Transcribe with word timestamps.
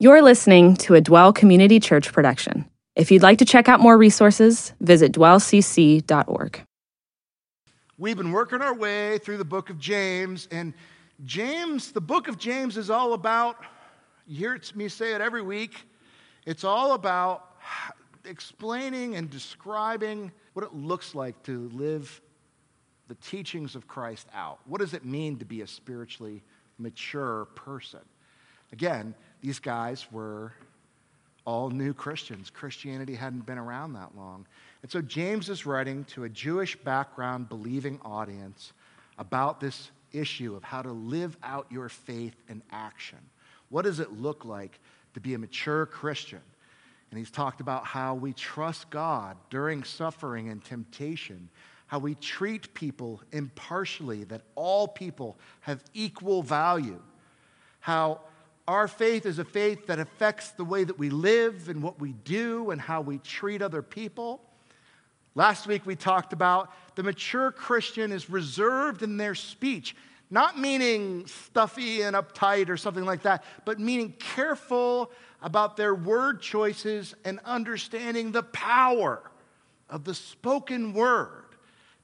You're 0.00 0.22
listening 0.22 0.76
to 0.76 0.94
a 0.94 1.00
Dwell 1.00 1.32
Community 1.32 1.80
Church 1.80 2.12
production. 2.12 2.70
If 2.94 3.10
you'd 3.10 3.24
like 3.24 3.38
to 3.38 3.44
check 3.44 3.68
out 3.68 3.80
more 3.80 3.98
resources, 3.98 4.72
visit 4.80 5.10
dwellcc.org. 5.10 6.62
We've 7.98 8.16
been 8.16 8.30
working 8.30 8.62
our 8.62 8.74
way 8.74 9.18
through 9.18 9.38
the 9.38 9.44
book 9.44 9.70
of 9.70 9.80
James, 9.80 10.46
and 10.52 10.72
James, 11.24 11.90
the 11.90 12.00
book 12.00 12.28
of 12.28 12.38
James 12.38 12.76
is 12.76 12.90
all 12.90 13.14
about, 13.14 13.56
you 14.28 14.38
hear 14.38 14.60
me 14.76 14.86
say 14.86 15.16
it 15.16 15.20
every 15.20 15.42
week, 15.42 15.82
it's 16.46 16.62
all 16.62 16.92
about 16.92 17.56
explaining 18.24 19.16
and 19.16 19.28
describing 19.28 20.30
what 20.52 20.64
it 20.64 20.72
looks 20.76 21.16
like 21.16 21.42
to 21.42 21.68
live 21.74 22.20
the 23.08 23.16
teachings 23.16 23.74
of 23.74 23.88
Christ 23.88 24.28
out. 24.32 24.60
What 24.64 24.80
does 24.80 24.94
it 24.94 25.04
mean 25.04 25.38
to 25.38 25.44
be 25.44 25.62
a 25.62 25.66
spiritually 25.66 26.44
mature 26.78 27.46
person? 27.56 28.02
Again, 28.72 29.14
these 29.40 29.58
guys 29.58 30.06
were 30.10 30.52
all 31.44 31.70
new 31.70 31.94
Christians. 31.94 32.50
Christianity 32.50 33.14
hadn't 33.14 33.46
been 33.46 33.58
around 33.58 33.94
that 33.94 34.16
long. 34.16 34.46
And 34.82 34.90
so 34.90 35.00
James 35.00 35.48
is 35.48 35.64
writing 35.64 36.04
to 36.04 36.24
a 36.24 36.28
Jewish 36.28 36.76
background 36.76 37.48
believing 37.48 37.98
audience 38.04 38.72
about 39.18 39.58
this 39.60 39.90
issue 40.12 40.54
of 40.54 40.62
how 40.62 40.82
to 40.82 40.92
live 40.92 41.36
out 41.42 41.66
your 41.70 41.88
faith 41.88 42.34
in 42.48 42.62
action. 42.70 43.18
What 43.70 43.82
does 43.82 44.00
it 44.00 44.12
look 44.12 44.44
like 44.44 44.78
to 45.14 45.20
be 45.20 45.34
a 45.34 45.38
mature 45.38 45.86
Christian? 45.86 46.40
And 47.10 47.18
he's 47.18 47.30
talked 47.30 47.60
about 47.60 47.86
how 47.86 48.14
we 48.14 48.32
trust 48.34 48.90
God 48.90 49.36
during 49.48 49.82
suffering 49.82 50.50
and 50.50 50.62
temptation, 50.62 51.48
how 51.86 51.98
we 51.98 52.14
treat 52.16 52.74
people 52.74 53.22
impartially, 53.32 54.24
that 54.24 54.42
all 54.54 54.86
people 54.86 55.38
have 55.60 55.82
equal 55.94 56.42
value, 56.42 57.00
how 57.80 58.20
our 58.68 58.86
faith 58.86 59.24
is 59.24 59.38
a 59.38 59.46
faith 59.46 59.86
that 59.86 59.98
affects 59.98 60.50
the 60.50 60.62
way 60.62 60.84
that 60.84 60.98
we 60.98 61.08
live 61.08 61.70
and 61.70 61.82
what 61.82 61.98
we 61.98 62.12
do 62.12 62.70
and 62.70 62.78
how 62.78 63.00
we 63.00 63.16
treat 63.16 63.62
other 63.62 63.80
people. 63.80 64.42
Last 65.34 65.66
week 65.66 65.86
we 65.86 65.96
talked 65.96 66.34
about 66.34 66.70
the 66.94 67.02
mature 67.02 67.50
Christian 67.50 68.12
is 68.12 68.28
reserved 68.28 69.02
in 69.02 69.16
their 69.16 69.34
speech, 69.34 69.96
not 70.30 70.58
meaning 70.58 71.26
stuffy 71.26 72.02
and 72.02 72.14
uptight 72.14 72.68
or 72.68 72.76
something 72.76 73.06
like 73.06 73.22
that, 73.22 73.42
but 73.64 73.80
meaning 73.80 74.12
careful 74.18 75.12
about 75.40 75.78
their 75.78 75.94
word 75.94 76.42
choices 76.42 77.14
and 77.24 77.40
understanding 77.46 78.32
the 78.32 78.42
power 78.42 79.22
of 79.88 80.04
the 80.04 80.14
spoken 80.14 80.92
word 80.92 81.46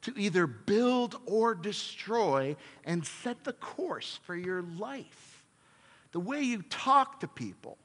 to 0.00 0.14
either 0.16 0.46
build 0.46 1.20
or 1.26 1.54
destroy 1.54 2.56
and 2.86 3.04
set 3.04 3.44
the 3.44 3.52
course 3.52 4.18
for 4.24 4.34
your 4.34 4.62
life 4.62 5.23
the 6.14 6.20
way 6.20 6.40
you 6.40 6.62
talk 6.70 7.18
to 7.18 7.26
people 7.26 7.76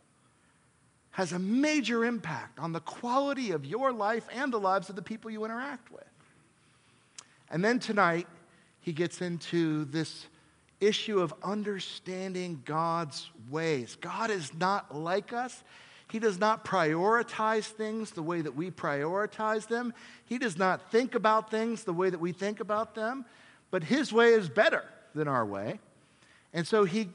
has 1.10 1.34
a 1.34 1.40
major 1.40 2.06
impact 2.06 2.60
on 2.60 2.72
the 2.72 2.80
quality 2.80 3.50
of 3.50 3.66
your 3.66 3.92
life 3.92 4.28
and 4.32 4.54
the 4.54 4.60
lives 4.60 4.88
of 4.88 4.96
the 4.96 5.02
people 5.02 5.32
you 5.32 5.44
interact 5.44 5.92
with. 5.92 6.04
And 7.50 7.66
then 7.66 7.80
tonight, 7.80 8.28
he 8.82 8.94
gets 8.94 9.22
into 9.22 9.86
this 9.86 10.28
issue 10.80 11.20
of 11.20 11.34
understanding 11.42 12.62
God's 12.66 13.32
ways. 13.50 13.98
God 14.00 14.30
is 14.30 14.54
not 14.54 14.96
like 14.96 15.34
us. 15.34 15.64
He 16.12 16.20
does 16.20 16.40
not 16.40 16.64
prioritize 16.64 17.66
things 17.66 18.12
the 18.12 18.22
way 18.22 18.42
that 18.42 18.56
we 18.56 18.70
prioritize 18.70 19.68
them. 19.68 19.92
He 20.26 20.38
does 20.38 20.56
not 20.56 20.92
think 20.92 21.16
about 21.16 21.50
things 21.50 21.84
the 21.84 21.94
way 21.94 22.12
that 22.12 22.20
we 22.20 22.32
think 22.32 22.60
about 22.60 22.94
them. 22.94 23.26
But 23.72 23.86
his 23.86 24.14
way 24.14 24.34
is 24.34 24.50
better 24.50 24.84
than 25.16 25.28
our 25.28 25.48
way. 25.48 25.80
And 26.54 26.68
so 26.68 26.84
he 26.84 27.10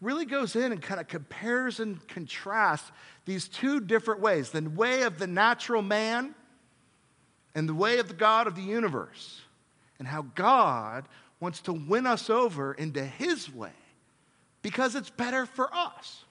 really 0.00 0.24
goes 0.24 0.56
in 0.56 0.72
and 0.72 0.80
kind 0.80 1.00
of 1.00 1.08
compares 1.08 1.80
and 1.80 2.06
contrasts 2.08 2.90
these 3.26 3.48
two 3.48 3.80
different 3.80 4.20
ways 4.20 4.50
the 4.50 4.62
way 4.62 5.02
of 5.02 5.18
the 5.18 5.26
natural 5.26 5.82
man 5.82 6.34
and 7.54 7.68
the 7.68 7.74
way 7.74 7.98
of 7.98 8.08
the 8.08 8.14
God 8.14 8.46
of 8.46 8.54
the 8.54 8.62
universe, 8.62 9.40
and 9.98 10.06
how 10.06 10.22
God 10.34 11.08
wants 11.40 11.60
to 11.62 11.72
win 11.72 12.06
us 12.06 12.30
over 12.30 12.72
into 12.74 13.04
his 13.04 13.52
way 13.52 13.72
because 14.62 14.94
it's 14.94 15.10
better 15.10 15.46
for 15.46 15.72
us. 15.74 16.24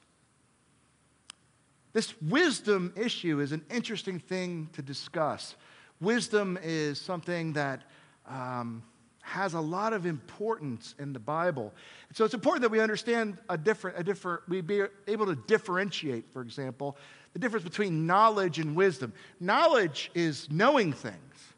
This 1.92 2.14
wisdom 2.22 2.94
issue 2.96 3.42
is 3.42 3.52
an 3.52 3.66
interesting 3.70 4.20
thing 4.20 4.70
to 4.74 4.82
discuss. 4.82 5.56
Wisdom 6.00 6.58
is 6.62 7.02
something 7.02 7.54
that 7.54 7.82
um, 8.28 8.84
has 9.30 9.54
a 9.54 9.60
lot 9.60 9.94
of 9.94 10.06
importance 10.06 10.96
in 11.00 11.14
the 11.14 11.20
Bible. 11.20 11.72
So 12.14 12.26
it's 12.26 12.34
important 12.34 12.64
that 12.64 12.72
we 12.72 12.80
understand 12.80 13.38
a 13.48 13.58
different, 13.58 14.00
a 14.00 14.04
different, 14.04 14.42
we 14.50 14.62
be 14.62 14.84
able 15.08 15.28
to 15.28 15.36
differentiate, 15.36 16.34
for 16.34 16.42
example, 16.42 16.98
the 17.34 17.40
difference 17.40 17.64
between 17.64 18.08
knowledge 18.08 18.58
and 18.58 18.76
wisdom. 18.76 19.14
Knowledge 19.40 20.10
is 20.16 20.48
knowing 20.50 20.94
things, 20.94 21.54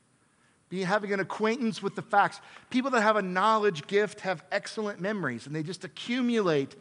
be 0.67 0.83
having 0.83 1.13
an 1.13 1.21
acquaintance 1.21 1.81
with 1.81 1.95
the 1.95 2.01
facts. 2.01 2.41
People 2.69 2.91
that 2.91 3.01
have 3.01 3.15
a 3.15 3.21
knowledge 3.21 3.87
gift 3.87 4.19
have 4.21 4.43
excellent 4.51 4.99
memories, 4.99 5.47
and 5.47 5.55
they 5.55 5.63
just 5.63 5.85
accumulate 5.85 6.75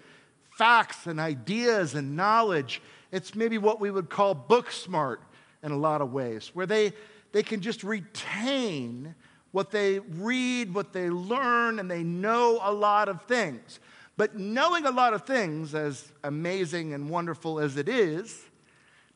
facts 0.50 1.06
and 1.06 1.20
ideas 1.20 1.94
and 1.94 2.16
knowledge. 2.16 2.82
It's 3.12 3.34
maybe 3.36 3.58
what 3.58 3.80
we 3.80 3.90
would 3.92 4.10
call 4.10 4.34
book 4.34 4.72
smart 4.72 5.22
in 5.62 5.70
a 5.70 5.78
lot 5.78 6.00
of 6.00 6.12
ways, 6.12 6.50
where 6.52 6.66
they, 6.66 6.92
they 7.30 7.44
can 7.44 7.60
just 7.60 7.84
retain 7.84 9.14
what 9.52 9.70
they 9.70 9.98
read, 9.98 10.72
what 10.72 10.92
they 10.92 11.10
learn, 11.10 11.78
and 11.78 11.90
they 11.90 12.02
know 12.02 12.60
a 12.62 12.72
lot 12.72 13.08
of 13.08 13.22
things. 13.22 13.80
But 14.16 14.36
knowing 14.36 14.86
a 14.86 14.90
lot 14.90 15.14
of 15.14 15.26
things, 15.26 15.74
as 15.74 16.12
amazing 16.22 16.92
and 16.92 17.08
wonderful 17.08 17.58
as 17.58 17.76
it 17.76 17.88
is, 17.88 18.44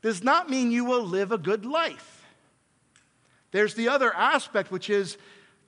does 0.03 0.23
not 0.23 0.51
mean 0.51 0.71
you 0.71 0.85
will 0.85 1.05
live 1.05 1.33
a 1.33 1.39
good 1.39 1.65
life. 1.65 2.25
There's 3.51 3.75
the 3.75 3.89
other 3.89 4.15
aspect, 4.15 4.71
which 4.71 4.91
is 4.91 5.17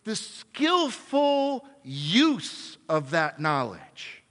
the 0.04 0.16
skillful 0.16 1.66
use 1.84 2.78
of 2.88 3.10
that 3.10 3.40
knowledge. 3.40 4.22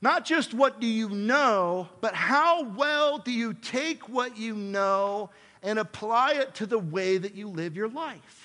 Not 0.00 0.24
just 0.24 0.54
what 0.54 0.80
do 0.80 0.86
you 0.86 1.08
know, 1.08 1.88
but 2.00 2.14
how 2.14 2.64
well 2.64 3.18
do 3.18 3.32
you 3.32 3.52
take 3.52 4.08
what 4.08 4.36
you 4.36 4.54
know 4.54 5.30
and 5.62 5.78
apply 5.78 6.34
it 6.34 6.54
to 6.56 6.66
the 6.66 6.78
way 6.78 7.18
that 7.18 7.34
you 7.34 7.48
live 7.48 7.76
your 7.76 7.88
life? 7.88 8.37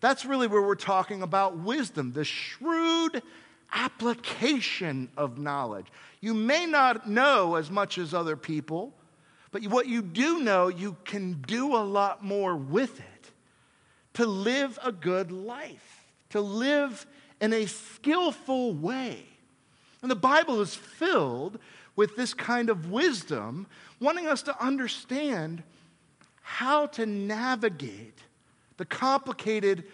That's 0.00 0.24
really 0.24 0.46
where 0.46 0.62
we're 0.62 0.74
talking 0.74 1.22
about 1.22 1.58
wisdom, 1.58 2.12
the 2.12 2.24
shrewd 2.24 3.22
application 3.72 5.10
of 5.16 5.38
knowledge. 5.38 5.86
You 6.20 6.34
may 6.34 6.66
not 6.66 7.08
know 7.08 7.54
as 7.54 7.70
much 7.70 7.98
as 7.98 8.14
other 8.14 8.36
people, 8.36 8.92
but 9.52 9.62
what 9.64 9.86
you 9.86 10.02
do 10.02 10.40
know, 10.40 10.68
you 10.68 10.96
can 11.04 11.42
do 11.46 11.76
a 11.76 11.84
lot 11.84 12.24
more 12.24 12.56
with 12.56 12.98
it 12.98 13.30
to 14.14 14.26
live 14.26 14.78
a 14.82 14.92
good 14.92 15.30
life, 15.30 16.04
to 16.30 16.40
live 16.40 17.06
in 17.40 17.52
a 17.52 17.66
skillful 17.66 18.74
way. 18.74 19.24
And 20.02 20.10
the 20.10 20.16
Bible 20.16 20.60
is 20.60 20.74
filled 20.74 21.58
with 21.94 22.16
this 22.16 22.32
kind 22.32 22.70
of 22.70 22.90
wisdom, 22.90 23.66
wanting 24.00 24.26
us 24.26 24.42
to 24.42 24.64
understand 24.64 25.62
how 26.42 26.86
to 26.86 27.06
navigate 27.06 28.22
the 28.80 28.86
complicated 28.86 29.84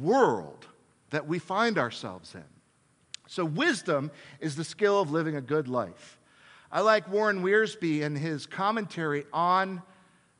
world 0.00 0.68
that 1.10 1.26
we 1.26 1.40
find 1.40 1.78
ourselves 1.78 2.32
in. 2.36 2.44
So, 3.26 3.44
wisdom 3.44 4.12
is 4.38 4.54
the 4.54 4.62
skill 4.62 5.00
of 5.00 5.10
living 5.10 5.34
a 5.34 5.40
good 5.40 5.66
life. 5.66 6.20
I 6.70 6.82
like 6.82 7.10
Warren 7.10 7.42
Wiersbe 7.42 8.02
in 8.02 8.14
his 8.14 8.46
commentary 8.46 9.24
on 9.32 9.82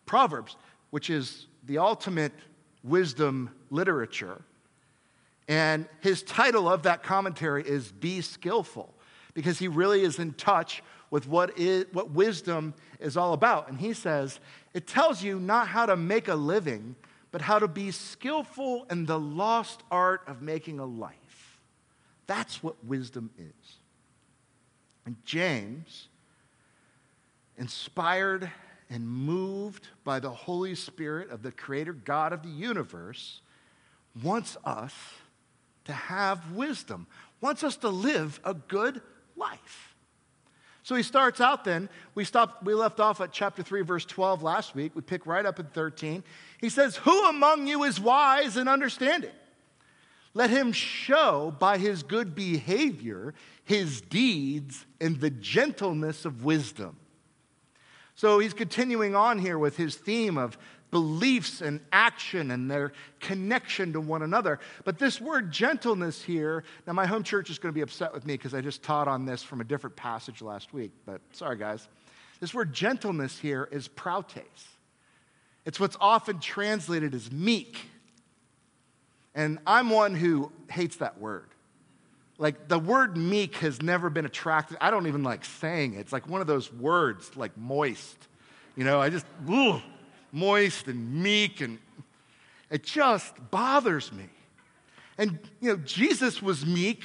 Proverbs, 0.06 0.54
which 0.90 1.10
is 1.10 1.48
the 1.64 1.78
ultimate 1.78 2.32
wisdom 2.84 3.50
literature. 3.70 4.40
And 5.48 5.88
his 5.98 6.22
title 6.22 6.68
of 6.68 6.84
that 6.84 7.02
commentary 7.02 7.64
is 7.64 7.90
Be 7.90 8.20
Skillful, 8.20 8.94
because 9.34 9.58
he 9.58 9.66
really 9.66 10.02
is 10.02 10.20
in 10.20 10.34
touch 10.34 10.80
with 11.10 11.26
what, 11.26 11.58
is, 11.58 11.86
what 11.90 12.12
wisdom 12.12 12.72
is 13.00 13.16
all 13.16 13.32
about. 13.32 13.68
And 13.68 13.80
he 13.80 13.94
says, 13.94 14.38
it 14.74 14.86
tells 14.86 15.24
you 15.24 15.40
not 15.40 15.66
how 15.66 15.86
to 15.86 15.96
make 15.96 16.28
a 16.28 16.36
living, 16.36 16.94
but 17.34 17.42
how 17.42 17.58
to 17.58 17.66
be 17.66 17.90
skillful 17.90 18.86
in 18.92 19.06
the 19.06 19.18
lost 19.18 19.82
art 19.90 20.20
of 20.28 20.40
making 20.40 20.78
a 20.78 20.84
life. 20.84 21.58
That's 22.28 22.62
what 22.62 22.84
wisdom 22.84 23.28
is. 23.36 23.78
And 25.04 25.16
James, 25.24 26.06
inspired 27.58 28.48
and 28.88 29.08
moved 29.08 29.88
by 30.04 30.20
the 30.20 30.30
Holy 30.30 30.76
Spirit 30.76 31.30
of 31.30 31.42
the 31.42 31.50
Creator 31.50 31.94
God 31.94 32.32
of 32.32 32.44
the 32.44 32.50
universe, 32.50 33.40
wants 34.22 34.56
us 34.64 34.94
to 35.86 35.92
have 35.92 36.52
wisdom, 36.52 37.08
wants 37.40 37.64
us 37.64 37.76
to 37.78 37.88
live 37.88 38.38
a 38.44 38.54
good 38.54 39.02
life. 39.34 39.93
So 40.84 40.94
he 40.94 41.02
starts 41.02 41.40
out 41.40 41.64
then, 41.64 41.88
we 42.14 42.24
stopped, 42.24 42.62
we 42.62 42.74
left 42.74 43.00
off 43.00 43.22
at 43.22 43.32
chapter 43.32 43.62
3, 43.62 43.80
verse 43.80 44.04
12 44.04 44.42
last 44.42 44.74
week. 44.74 44.92
We 44.94 45.00
pick 45.00 45.24
right 45.24 45.44
up 45.44 45.58
at 45.58 45.72
13. 45.72 46.22
He 46.60 46.68
says, 46.68 46.96
Who 46.96 47.26
among 47.26 47.66
you 47.66 47.84
is 47.84 47.98
wise 47.98 48.58
and 48.58 48.68
understanding? 48.68 49.30
Let 50.34 50.50
him 50.50 50.72
show 50.72 51.54
by 51.58 51.78
his 51.78 52.02
good 52.02 52.34
behavior 52.34 53.32
his 53.64 54.02
deeds 54.02 54.84
and 55.00 55.18
the 55.18 55.30
gentleness 55.30 56.26
of 56.26 56.44
wisdom. 56.44 56.98
So 58.14 58.38
he's 58.38 58.52
continuing 58.52 59.16
on 59.16 59.38
here 59.38 59.58
with 59.58 59.78
his 59.78 59.96
theme 59.96 60.36
of 60.36 60.58
beliefs 60.94 61.60
and 61.60 61.80
action 61.90 62.52
and 62.52 62.70
their 62.70 62.92
connection 63.18 63.92
to 63.92 64.00
one 64.00 64.22
another. 64.22 64.60
But 64.84 64.96
this 64.96 65.20
word 65.20 65.50
gentleness 65.50 66.22
here, 66.22 66.62
now 66.86 66.92
my 66.92 67.04
home 67.04 67.24
church 67.24 67.50
is 67.50 67.58
going 67.58 67.72
to 67.72 67.74
be 67.74 67.80
upset 67.80 68.14
with 68.14 68.24
me 68.24 68.34
because 68.34 68.54
I 68.54 68.60
just 68.60 68.80
taught 68.80 69.08
on 69.08 69.26
this 69.26 69.42
from 69.42 69.60
a 69.60 69.64
different 69.64 69.96
passage 69.96 70.40
last 70.40 70.72
week, 70.72 70.92
but 71.04 71.20
sorry 71.32 71.56
guys. 71.56 71.88
This 72.38 72.54
word 72.54 72.72
gentleness 72.72 73.36
here 73.36 73.68
is 73.72 73.88
prautes. 73.88 74.36
It's 75.64 75.80
what's 75.80 75.96
often 76.00 76.38
translated 76.38 77.12
as 77.12 77.32
meek. 77.32 77.76
And 79.34 79.58
I'm 79.66 79.90
one 79.90 80.14
who 80.14 80.52
hates 80.70 80.94
that 80.98 81.18
word. 81.18 81.48
Like 82.38 82.68
the 82.68 82.78
word 82.78 83.16
meek 83.16 83.56
has 83.56 83.82
never 83.82 84.10
been 84.10 84.26
attractive. 84.26 84.76
I 84.80 84.92
don't 84.92 85.08
even 85.08 85.24
like 85.24 85.44
saying 85.44 85.94
it. 85.94 86.02
It's 86.02 86.12
like 86.12 86.28
one 86.28 86.40
of 86.40 86.46
those 86.46 86.72
words, 86.72 87.36
like 87.36 87.58
moist. 87.58 88.28
You 88.76 88.84
know, 88.84 89.00
I 89.00 89.10
just, 89.10 89.26
ugh, 89.50 89.82
moist 90.34 90.88
and 90.88 91.22
meek, 91.22 91.60
and 91.60 91.78
it 92.70 92.82
just 92.82 93.32
bothers 93.50 94.12
me. 94.12 94.28
And, 95.16 95.38
you 95.60 95.70
know, 95.70 95.76
Jesus 95.76 96.42
was 96.42 96.66
meek, 96.66 97.04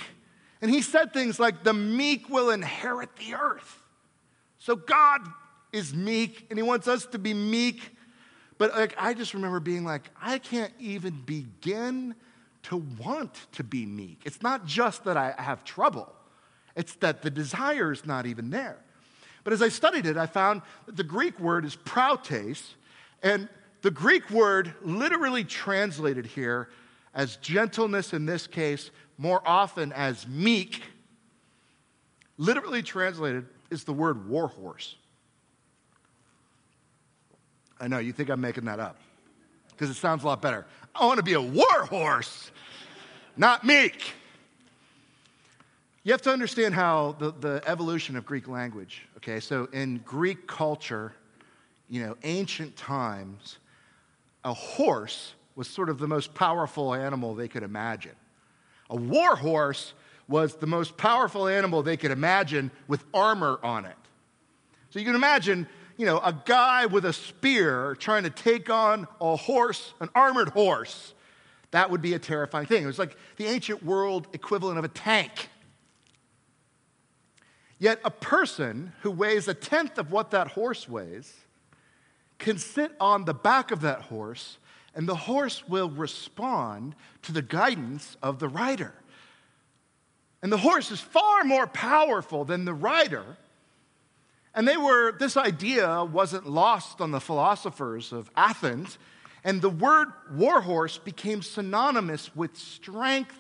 and 0.62 0.72
he 0.72 0.82
said 0.82 1.14
things 1.14 1.40
like, 1.40 1.64
the 1.64 1.74
meek 1.74 2.28
will 2.30 2.50
inherit 2.50 3.16
the 3.18 3.36
earth. 3.36 3.84
So 4.58 4.76
God 4.76 5.22
is 5.72 5.94
meek, 5.94 6.48
and 6.50 6.58
he 6.58 6.64
wants 6.64 6.88
us 6.88 7.06
to 7.08 7.20
be 7.20 7.34
meek. 7.34 7.96
But 8.58 8.76
like, 8.76 8.96
I 8.98 9.14
just 9.14 9.34
remember 9.34 9.60
being 9.60 9.86
like, 9.86 10.10
I 10.22 10.40
can't 10.40 10.74
even 10.80 11.22
begin 11.26 12.16
to 12.64 12.84
want 13.00 13.34
to 13.54 13.64
be 13.64 13.86
meek. 13.86 14.22
It's 14.26 14.42
not 14.42 14.66
just 14.66 15.06
that 15.06 15.16
I 15.16 15.34
have 15.38 15.64
trouble, 15.64 16.12
it's 16.76 16.96
that 16.96 17.22
the 17.22 17.30
desire 17.30 17.92
is 17.92 18.06
not 18.06 18.26
even 18.26 18.50
there. 18.50 18.78
But 19.44 19.54
as 19.54 19.62
I 19.62 19.70
studied 19.70 20.06
it, 20.06 20.18
I 20.18 20.26
found 20.26 20.62
that 20.86 20.98
the 20.98 21.04
Greek 21.04 21.40
word 21.40 21.64
is 21.64 21.76
prautes, 21.76 22.76
and 23.24 23.50
the 23.82 23.92
Greek 23.92 24.30
word 24.30 24.74
literally 24.82 25.44
translated 25.44 26.26
here 26.26 26.70
as 27.14 27.38
gentleness 27.38 28.14
in 28.14 28.26
this 28.26 28.48
case, 28.48 28.92
more 29.18 29.42
often 29.46 29.92
as 29.94 30.28
meek, 30.28 30.84
literally 32.38 32.82
translated 32.82 33.46
is 33.70 33.84
the 33.84 33.94
word 33.94 34.30
warhorse. 34.30 34.96
I 37.80 37.88
know, 37.88 38.00
you 38.00 38.12
think 38.12 38.30
I'm 38.30 38.42
making 38.42 38.66
that 38.66 38.80
up 38.80 38.98
because 39.72 39.90
it 39.90 39.96
sounds 40.00 40.24
a 40.24 40.28
lot 40.28 40.42
better. 40.42 40.66
I 40.94 41.06
want 41.06 41.18
to 41.18 41.24
be 41.24 41.34
a 41.34 41.42
warhorse, 41.42 42.52
not 43.38 43.64
meek. 43.64 44.14
You 46.04 46.12
have 46.12 46.22
to 46.24 46.32
understand 46.32 46.74
how 46.74 47.16
the, 47.20 47.32
the 47.32 47.62
evolution 47.66 48.16
of 48.18 48.26
Greek 48.26 48.48
language, 48.48 49.04
okay? 49.18 49.40
So 49.40 49.68
in 49.72 50.00
Greek 50.00 50.48
culture, 50.48 51.14
you 51.90 52.06
know, 52.06 52.16
ancient 52.24 52.76
times, 52.76 53.58
a 54.44 54.54
horse 54.54 55.34
was 55.56 55.68
sort 55.68 55.90
of 55.90 56.00
the 56.00 56.08
most 56.08 56.34
powerful 56.34 56.94
animal 56.94 57.36
they 57.36 57.48
could 57.48 57.64
imagine. 57.64 58.16
A 58.90 58.96
war 58.96 59.36
horse 59.36 59.94
was 60.28 60.56
the 60.56 60.68
most 60.68 60.96
powerful 60.96 61.48
animal 61.48 61.82
they 61.82 61.98
could 61.98 62.12
imagine 62.12 62.72
with 62.88 63.04
armor 63.14 63.60
on 63.64 63.86
it. 63.86 63.96
So 64.92 65.00
you 65.00 65.06
can 65.06 65.16
imagine, 65.16 65.68
you 65.98 66.06
know, 66.06 66.20
a 66.20 66.34
guy 66.46 66.86
with 66.86 67.06
a 67.06 67.14
spear 67.14 67.96
trying 68.00 68.24
to 68.24 68.30
take 68.30 68.70
on 68.70 69.08
a 69.20 69.36
horse, 69.36 69.94
an 70.00 70.10
armored 70.16 70.50
horse. 70.50 71.14
That 71.72 71.90
would 71.90 72.02
be 72.02 72.14
a 72.14 72.20
terrifying 72.20 72.68
thing. 72.68 72.84
It 72.84 72.88
was 72.88 73.00
like 73.00 73.18
the 73.38 73.46
ancient 73.46 73.84
world 73.84 74.28
equivalent 74.34 74.78
of 74.78 74.86
a 74.86 74.90
tank. 74.90 75.50
Yet 77.80 78.00
a 78.04 78.12
person 78.12 78.94
who 79.02 79.12
weighs 79.12 79.48
a 79.48 79.54
tenth 79.54 79.98
of 79.98 80.12
what 80.12 80.32
that 80.32 80.50
horse 80.50 80.88
weighs 80.88 81.34
can 82.40 82.58
sit 82.58 82.92
on 83.00 83.26
the 83.26 83.34
back 83.34 83.72
of 83.72 83.82
that 83.82 84.04
horse, 84.04 84.58
and 84.96 85.08
the 85.08 85.16
horse 85.16 85.68
will 85.68 85.90
respond 85.90 86.96
to 87.22 87.32
the 87.32 87.42
guidance 87.42 88.18
of 88.24 88.40
the 88.40 88.48
rider. 88.48 88.94
And 90.42 90.52
the 90.52 90.58
horse 90.58 90.90
is 90.90 91.02
far 91.02 91.44
more 91.44 91.68
powerful 91.68 92.46
than 92.46 92.66
the 92.66 92.74
rider. 92.74 93.26
And 94.56 94.68
they 94.68 94.78
were, 94.78 95.12
this 95.12 95.38
idea 95.38 96.04
wasn't 96.04 96.50
lost 96.50 97.02
on 97.02 97.12
the 97.12 97.20
philosophers 97.20 98.12
of 98.12 98.32
Athens. 98.36 98.98
And 99.44 99.62
the 99.62 99.70
word 99.70 100.08
warhorse 100.32 100.98
became 100.98 101.42
synonymous 101.42 102.36
with 102.36 102.58
strength 102.58 103.38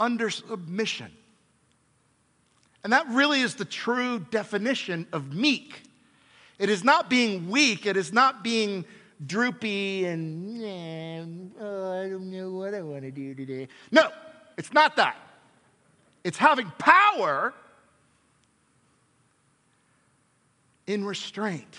under 0.00 0.30
submission. 0.30 1.10
And 2.84 2.92
that 2.92 3.06
really 3.08 3.42
is 3.42 3.54
the 3.54 3.64
true 3.64 4.18
definition 4.18 5.06
of 5.12 5.34
meek. 5.34 5.82
It 6.62 6.70
is 6.70 6.84
not 6.84 7.10
being 7.10 7.50
weak, 7.50 7.86
it 7.86 7.96
is 7.96 8.12
not 8.12 8.44
being 8.44 8.84
droopy 9.26 10.04
and, 10.04 11.50
oh, 11.60 12.00
I 12.00 12.08
don't 12.08 12.30
know 12.30 12.52
what 12.52 12.72
I 12.72 12.82
want 12.82 13.02
to 13.02 13.10
do 13.10 13.34
today. 13.34 13.66
No, 13.90 14.08
it's 14.56 14.72
not 14.72 14.94
that. 14.94 15.16
It's 16.22 16.38
having 16.38 16.70
power 16.78 17.52
in 20.86 21.04
restraint, 21.04 21.78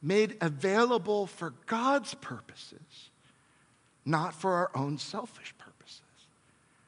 made 0.00 0.36
available 0.40 1.26
for 1.26 1.52
God's 1.66 2.14
purposes, 2.14 3.10
not 4.04 4.32
for 4.32 4.52
our 4.52 4.70
own 4.76 4.96
selfish 4.96 5.52
purposes. 5.58 6.02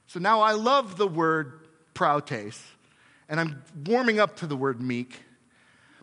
So 0.06 0.20
now 0.20 0.42
I 0.42 0.52
love 0.52 0.96
the 0.96 1.08
word 1.08 1.66
prautes, 1.92 2.62
and 3.28 3.40
I'm 3.40 3.64
warming 3.84 4.20
up 4.20 4.36
to 4.36 4.46
the 4.46 4.56
word 4.56 4.80
meek 4.80 5.24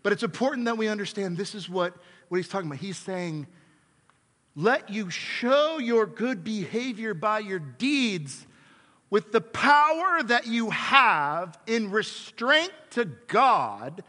but 0.05 0.13
it's 0.13 0.21
important 0.21 0.65
that 0.65 0.77
we 0.77 0.87
understand 0.87 1.35
this 1.35 1.55
is 1.55 1.67
what, 1.67 1.95
what 2.27 2.37
he's 2.37 2.47
talking 2.47 2.69
about. 2.69 2.77
He's 2.77 2.95
saying, 2.95 3.47
let 4.55 4.91
you 4.91 5.09
show 5.09 5.79
your 5.79 6.05
good 6.05 6.43
behavior 6.43 7.15
by 7.15 7.39
your 7.39 7.57
deeds 7.57 8.45
with 9.09 9.31
the 9.31 9.41
power 9.41 10.21
that 10.21 10.45
you 10.45 10.69
have 10.69 11.57
in 11.65 11.89
restraint 11.89 12.71
to 12.91 13.05
God 13.25 14.03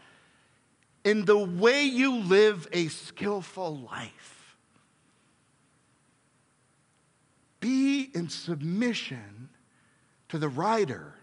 in 1.03 1.25
the 1.25 1.35
way 1.35 1.85
you 1.85 2.17
live 2.17 2.67
a 2.71 2.89
skillful 2.89 3.79
life. 3.79 4.55
Be 7.59 8.11
in 8.13 8.29
submission 8.29 9.49
to 10.29 10.37
the 10.37 10.47
rider 10.47 11.15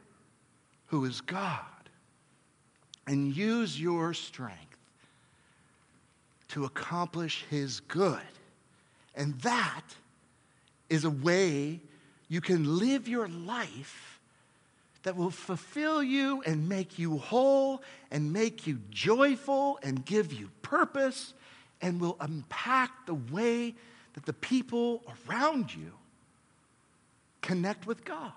who 0.86 1.04
is 1.04 1.20
God 1.20 1.60
and 3.06 3.36
use 3.36 3.80
your 3.80 4.14
strength 4.14 4.63
to 6.54 6.64
accomplish 6.64 7.44
his 7.50 7.80
good. 7.80 8.20
And 9.14 9.34
that 9.40 9.82
is 10.88 11.04
a 11.04 11.10
way 11.10 11.80
you 12.28 12.40
can 12.40 12.78
live 12.78 13.06
your 13.08 13.28
life 13.28 14.20
that 15.02 15.16
will 15.16 15.30
fulfill 15.30 16.02
you 16.02 16.42
and 16.46 16.68
make 16.68 16.98
you 16.98 17.18
whole 17.18 17.82
and 18.10 18.32
make 18.32 18.66
you 18.66 18.78
joyful 18.90 19.78
and 19.82 20.04
give 20.04 20.32
you 20.32 20.48
purpose 20.62 21.34
and 21.82 22.00
will 22.00 22.16
impact 22.22 23.06
the 23.06 23.14
way 23.14 23.74
that 24.14 24.24
the 24.24 24.32
people 24.32 25.02
around 25.28 25.74
you 25.74 25.92
connect 27.42 27.86
with 27.86 28.04
God 28.04 28.32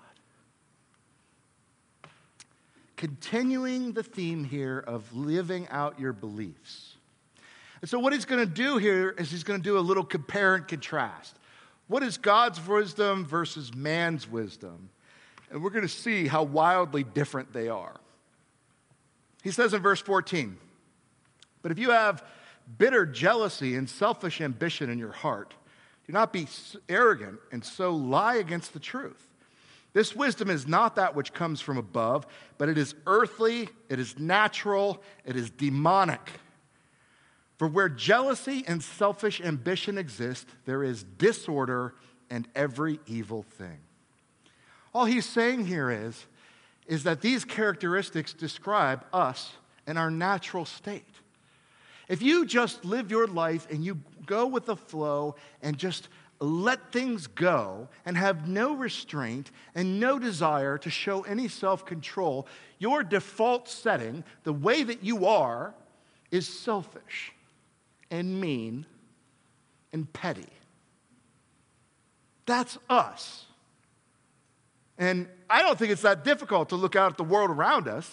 continuing 2.97 3.91
the 3.91 4.03
theme 4.03 4.43
here 4.43 4.79
of 4.79 5.15
living 5.15 5.67
out 5.69 5.99
your 5.99 6.13
beliefs. 6.13 6.96
And 7.81 7.89
so, 7.89 7.99
what 7.99 8.13
he's 8.13 8.25
going 8.25 8.39
to 8.39 8.51
do 8.51 8.77
here 8.77 9.13
is 9.17 9.29
he's 9.29 9.43
going 9.43 9.59
to 9.59 9.63
do 9.63 9.77
a 9.77 9.81
little 9.81 10.03
compare 10.03 10.55
and 10.55 10.67
contrast. 10.67 11.37
What 11.87 12.03
is 12.03 12.17
God's 12.17 12.65
wisdom 12.65 13.25
versus 13.25 13.73
man's 13.73 14.29
wisdom? 14.29 14.89
And 15.49 15.63
we're 15.63 15.69
going 15.69 15.83
to 15.83 15.89
see 15.89 16.27
how 16.27 16.43
wildly 16.43 17.03
different 17.03 17.53
they 17.53 17.69
are. 17.69 17.95
He 19.43 19.51
says 19.51 19.73
in 19.73 19.81
verse 19.81 20.01
14, 20.01 20.57
But 21.61 21.71
if 21.71 21.79
you 21.79 21.91
have 21.91 22.23
bitter 22.77 23.05
jealousy 23.05 23.75
and 23.75 23.89
selfish 23.89 24.41
ambition 24.41 24.89
in 24.89 24.99
your 24.99 25.13
heart, 25.13 25.53
do 26.05 26.13
not 26.13 26.33
be 26.33 26.47
arrogant 26.89 27.39
and 27.51 27.63
so 27.63 27.95
lie 27.95 28.35
against 28.35 28.73
the 28.73 28.79
truth. 28.79 29.27
This 29.93 30.15
wisdom 30.15 30.49
is 30.49 30.67
not 30.67 30.95
that 30.95 31.15
which 31.15 31.33
comes 31.33 31.61
from 31.61 31.77
above, 31.77 32.27
but 32.57 32.69
it 32.69 32.77
is 32.77 32.93
earthly, 33.05 33.69
it 33.89 33.99
is 33.99 34.19
natural, 34.19 35.01
it 35.25 35.35
is 35.35 35.49
demonic. 35.49 36.29
For 37.57 37.67
where 37.67 37.89
jealousy 37.89 38.63
and 38.67 38.83
selfish 38.83 39.41
ambition 39.41 39.97
exist, 39.97 40.47
there 40.65 40.83
is 40.83 41.03
disorder 41.03 41.95
and 42.29 42.47
every 42.55 42.99
evil 43.07 43.43
thing. 43.43 43.79
All 44.93 45.05
he's 45.05 45.25
saying 45.25 45.65
here 45.65 45.89
is, 45.89 46.25
is 46.85 47.03
that 47.03 47.21
these 47.21 47.43
characteristics 47.43 48.33
describe 48.33 49.05
us 49.11 49.53
in 49.87 49.97
our 49.97 50.11
natural 50.11 50.65
state. 50.65 51.03
If 52.07 52.21
you 52.21 52.45
just 52.45 52.85
live 52.85 53.11
your 53.11 53.27
life 53.27 53.67
and 53.69 53.83
you 53.83 53.99
go 54.25 54.45
with 54.45 54.65
the 54.65 54.77
flow 54.77 55.35
and 55.61 55.77
just 55.77 56.09
let 56.39 56.91
things 56.91 57.25
go 57.25 57.89
and 58.05 58.15
have 58.15 58.47
no 58.47 58.75
restraint 58.75 59.51
and 59.73 59.99
no 59.99 60.19
desire 60.19 60.77
to 60.77 60.89
show 60.89 61.21
any 61.23 61.47
self 61.47 61.85
control, 61.85 62.47
your 62.77 63.03
default 63.03 63.67
setting, 63.67 64.23
the 64.43 64.53
way 64.53 64.83
that 64.83 65.03
you 65.03 65.25
are, 65.25 65.73
is 66.31 66.47
selfish 66.47 67.33
and 68.09 68.39
mean 68.39 68.85
and 69.91 70.11
petty. 70.11 70.47
That's 72.45 72.77
us. 72.89 73.45
And 74.97 75.27
I 75.49 75.61
don't 75.61 75.77
think 75.77 75.91
it's 75.91 76.01
that 76.01 76.23
difficult 76.23 76.69
to 76.69 76.75
look 76.75 76.95
out 76.95 77.11
at 77.11 77.17
the 77.17 77.23
world 77.23 77.51
around 77.51 77.87
us 77.87 78.09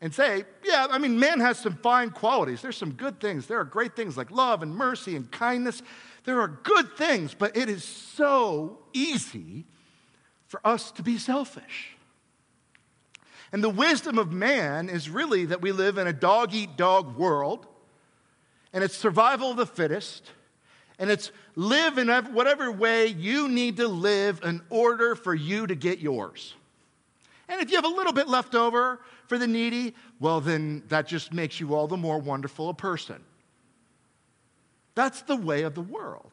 and 0.00 0.14
say, 0.14 0.44
yeah, 0.64 0.86
I 0.90 0.98
mean, 0.98 1.18
man 1.18 1.40
has 1.40 1.58
some 1.58 1.76
fine 1.76 2.10
qualities. 2.10 2.62
There's 2.62 2.76
some 2.76 2.92
good 2.92 3.20
things. 3.20 3.46
There 3.46 3.58
are 3.60 3.64
great 3.64 3.96
things 3.96 4.16
like 4.16 4.30
love 4.30 4.62
and 4.62 4.74
mercy 4.74 5.16
and 5.16 5.30
kindness. 5.30 5.82
There 6.24 6.40
are 6.40 6.48
good 6.48 6.96
things, 6.96 7.34
but 7.34 7.56
it 7.56 7.68
is 7.68 7.84
so 7.84 8.78
easy 8.92 9.64
for 10.46 10.60
us 10.66 10.90
to 10.92 11.02
be 11.02 11.18
selfish. 11.18 11.96
And 13.52 13.64
the 13.64 13.70
wisdom 13.70 14.18
of 14.18 14.32
man 14.32 14.88
is 14.88 15.10
really 15.10 15.46
that 15.46 15.60
we 15.60 15.72
live 15.72 15.98
in 15.98 16.06
a 16.06 16.12
dog 16.12 16.54
eat 16.54 16.76
dog 16.76 17.16
world, 17.16 17.66
and 18.72 18.84
it's 18.84 18.96
survival 18.96 19.50
of 19.50 19.56
the 19.56 19.66
fittest, 19.66 20.30
and 20.98 21.10
it's 21.10 21.32
live 21.56 21.98
in 21.98 22.08
whatever 22.08 22.70
way 22.70 23.06
you 23.06 23.48
need 23.48 23.78
to 23.78 23.88
live 23.88 24.40
in 24.44 24.60
order 24.70 25.14
for 25.14 25.34
you 25.34 25.66
to 25.66 25.74
get 25.74 25.98
yours. 25.98 26.54
And 27.48 27.60
if 27.60 27.70
you 27.70 27.76
have 27.76 27.84
a 27.84 27.88
little 27.88 28.12
bit 28.12 28.28
left 28.28 28.54
over 28.54 29.00
for 29.26 29.36
the 29.36 29.46
needy, 29.46 29.94
well, 30.20 30.40
then 30.40 30.84
that 30.88 31.08
just 31.08 31.32
makes 31.32 31.58
you 31.58 31.74
all 31.74 31.88
the 31.88 31.96
more 31.96 32.18
wonderful 32.18 32.68
a 32.68 32.74
person. 32.74 33.24
That's 34.94 35.22
the 35.22 35.36
way 35.36 35.62
of 35.62 35.74
the 35.74 35.80
world. 35.80 36.30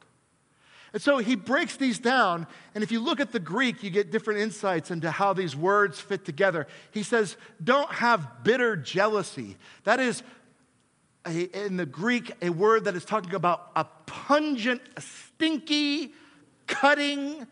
And 0.94 1.02
so 1.02 1.18
he 1.18 1.36
breaks 1.36 1.76
these 1.76 2.00
down, 2.00 2.48
and 2.74 2.84
if 2.84 2.92
you 2.92 3.00
look 3.00 3.20
at 3.20 3.32
the 3.32 3.40
Greek, 3.40 3.84
you 3.84 3.90
get 3.90 4.10
different 4.10 4.40
insights 4.40 4.90
into 4.90 5.12
how 5.12 5.34
these 5.34 5.56
words 5.56 6.00
fit 6.00 6.24
together. 6.24 6.66
He 6.92 7.04
says, 7.04 7.36
Don't 7.64 7.92
have 7.92 8.44
bitter 8.44 8.76
jealousy. 8.76 9.58
That 9.84 10.00
is, 10.00 10.24
a, 11.28 11.66
in 11.66 11.78
the 11.78 11.86
Greek, 11.86 12.32
a 12.42 12.50
word 12.50 12.86
that 12.86 12.96
is 12.96 13.06
talking 13.06 13.36
about 13.36 13.72
a 13.76 13.86
pungent, 14.06 14.82
stinky, 14.98 16.14
cutting 16.66 17.46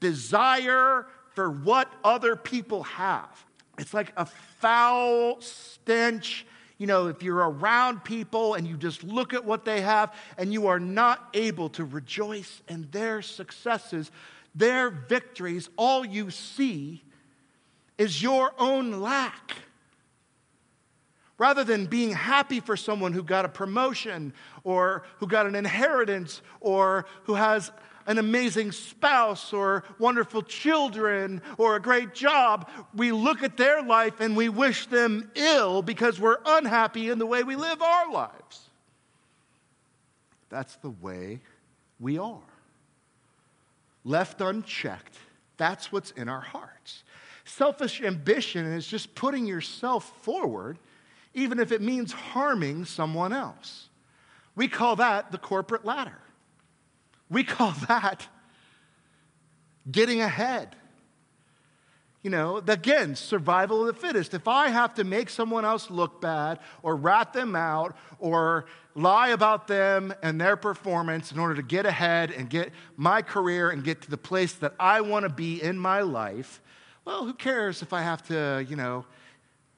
desire 0.00 1.06
for 1.34 1.50
what 1.50 1.92
other 2.04 2.36
people 2.36 2.82
have. 2.84 3.44
It's 3.78 3.94
like 3.94 4.12
a 4.16 4.26
foul 4.60 5.40
stench. 5.40 6.46
You 6.78 6.86
know, 6.86 7.06
if 7.08 7.22
you're 7.22 7.36
around 7.36 8.04
people 8.04 8.54
and 8.54 8.66
you 8.66 8.76
just 8.76 9.04
look 9.04 9.34
at 9.34 9.44
what 9.44 9.64
they 9.64 9.80
have 9.80 10.14
and 10.36 10.52
you 10.52 10.66
are 10.66 10.80
not 10.80 11.28
able 11.32 11.68
to 11.70 11.84
rejoice 11.84 12.60
in 12.68 12.88
their 12.90 13.22
successes, 13.22 14.10
their 14.54 14.90
victories, 14.90 15.70
all 15.76 16.04
you 16.04 16.30
see 16.30 17.02
is 17.98 18.22
your 18.22 18.52
own 18.58 19.00
lack. 19.00 19.54
Rather 21.42 21.64
than 21.64 21.86
being 21.86 22.12
happy 22.12 22.60
for 22.60 22.76
someone 22.76 23.12
who 23.12 23.24
got 23.24 23.44
a 23.44 23.48
promotion 23.48 24.32
or 24.62 25.02
who 25.18 25.26
got 25.26 25.44
an 25.44 25.56
inheritance 25.56 26.40
or 26.60 27.04
who 27.24 27.34
has 27.34 27.72
an 28.06 28.18
amazing 28.18 28.70
spouse 28.70 29.52
or 29.52 29.82
wonderful 29.98 30.42
children 30.42 31.42
or 31.58 31.74
a 31.74 31.82
great 31.82 32.14
job, 32.14 32.70
we 32.94 33.10
look 33.10 33.42
at 33.42 33.56
their 33.56 33.82
life 33.82 34.20
and 34.20 34.36
we 34.36 34.48
wish 34.48 34.86
them 34.86 35.32
ill 35.34 35.82
because 35.82 36.20
we're 36.20 36.38
unhappy 36.46 37.10
in 37.10 37.18
the 37.18 37.26
way 37.26 37.42
we 37.42 37.56
live 37.56 37.82
our 37.82 38.12
lives. 38.12 38.70
That's 40.48 40.76
the 40.76 40.90
way 40.90 41.40
we 41.98 42.18
are. 42.18 42.38
Left 44.04 44.40
unchecked, 44.40 45.18
that's 45.56 45.90
what's 45.90 46.12
in 46.12 46.28
our 46.28 46.40
hearts. 46.40 47.02
Selfish 47.44 48.00
ambition 48.00 48.64
is 48.64 48.86
just 48.86 49.12
putting 49.16 49.44
yourself 49.44 50.04
forward, 50.22 50.78
even 51.34 51.58
if 51.58 51.72
it 51.72 51.80
means 51.80 52.12
harming 52.12 52.84
someone 52.84 53.32
else. 53.32 53.88
We 54.54 54.68
call 54.68 54.96
that 54.96 55.32
the 55.32 55.38
corporate 55.38 55.84
ladder. 55.84 56.18
We 57.30 57.44
call 57.44 57.72
that 57.88 58.26
getting 59.90 60.20
ahead. 60.20 60.76
You 62.22 62.30
know, 62.30 62.58
again, 62.58 63.16
survival 63.16 63.80
of 63.80 63.88
the 63.88 64.00
fittest. 64.00 64.32
If 64.32 64.46
I 64.46 64.68
have 64.68 64.94
to 64.94 65.04
make 65.04 65.28
someone 65.28 65.64
else 65.64 65.90
look 65.90 66.20
bad 66.20 66.60
or 66.84 66.94
rat 66.94 67.32
them 67.32 67.56
out 67.56 67.96
or 68.20 68.66
lie 68.94 69.30
about 69.30 69.66
them 69.66 70.14
and 70.22 70.40
their 70.40 70.56
performance 70.56 71.32
in 71.32 71.40
order 71.40 71.56
to 71.56 71.62
get 71.62 71.84
ahead 71.84 72.30
and 72.30 72.48
get 72.48 72.70
my 72.96 73.22
career 73.22 73.70
and 73.70 73.82
get 73.82 74.02
to 74.02 74.10
the 74.10 74.16
place 74.16 74.52
that 74.54 74.72
I 74.78 75.00
want 75.00 75.24
to 75.24 75.30
be 75.30 75.60
in 75.60 75.76
my 75.76 76.02
life, 76.02 76.60
well, 77.04 77.24
who 77.24 77.34
cares 77.34 77.82
if 77.82 77.92
I 77.92 78.02
have 78.02 78.22
to, 78.28 78.64
you 78.68 78.76
know, 78.76 79.04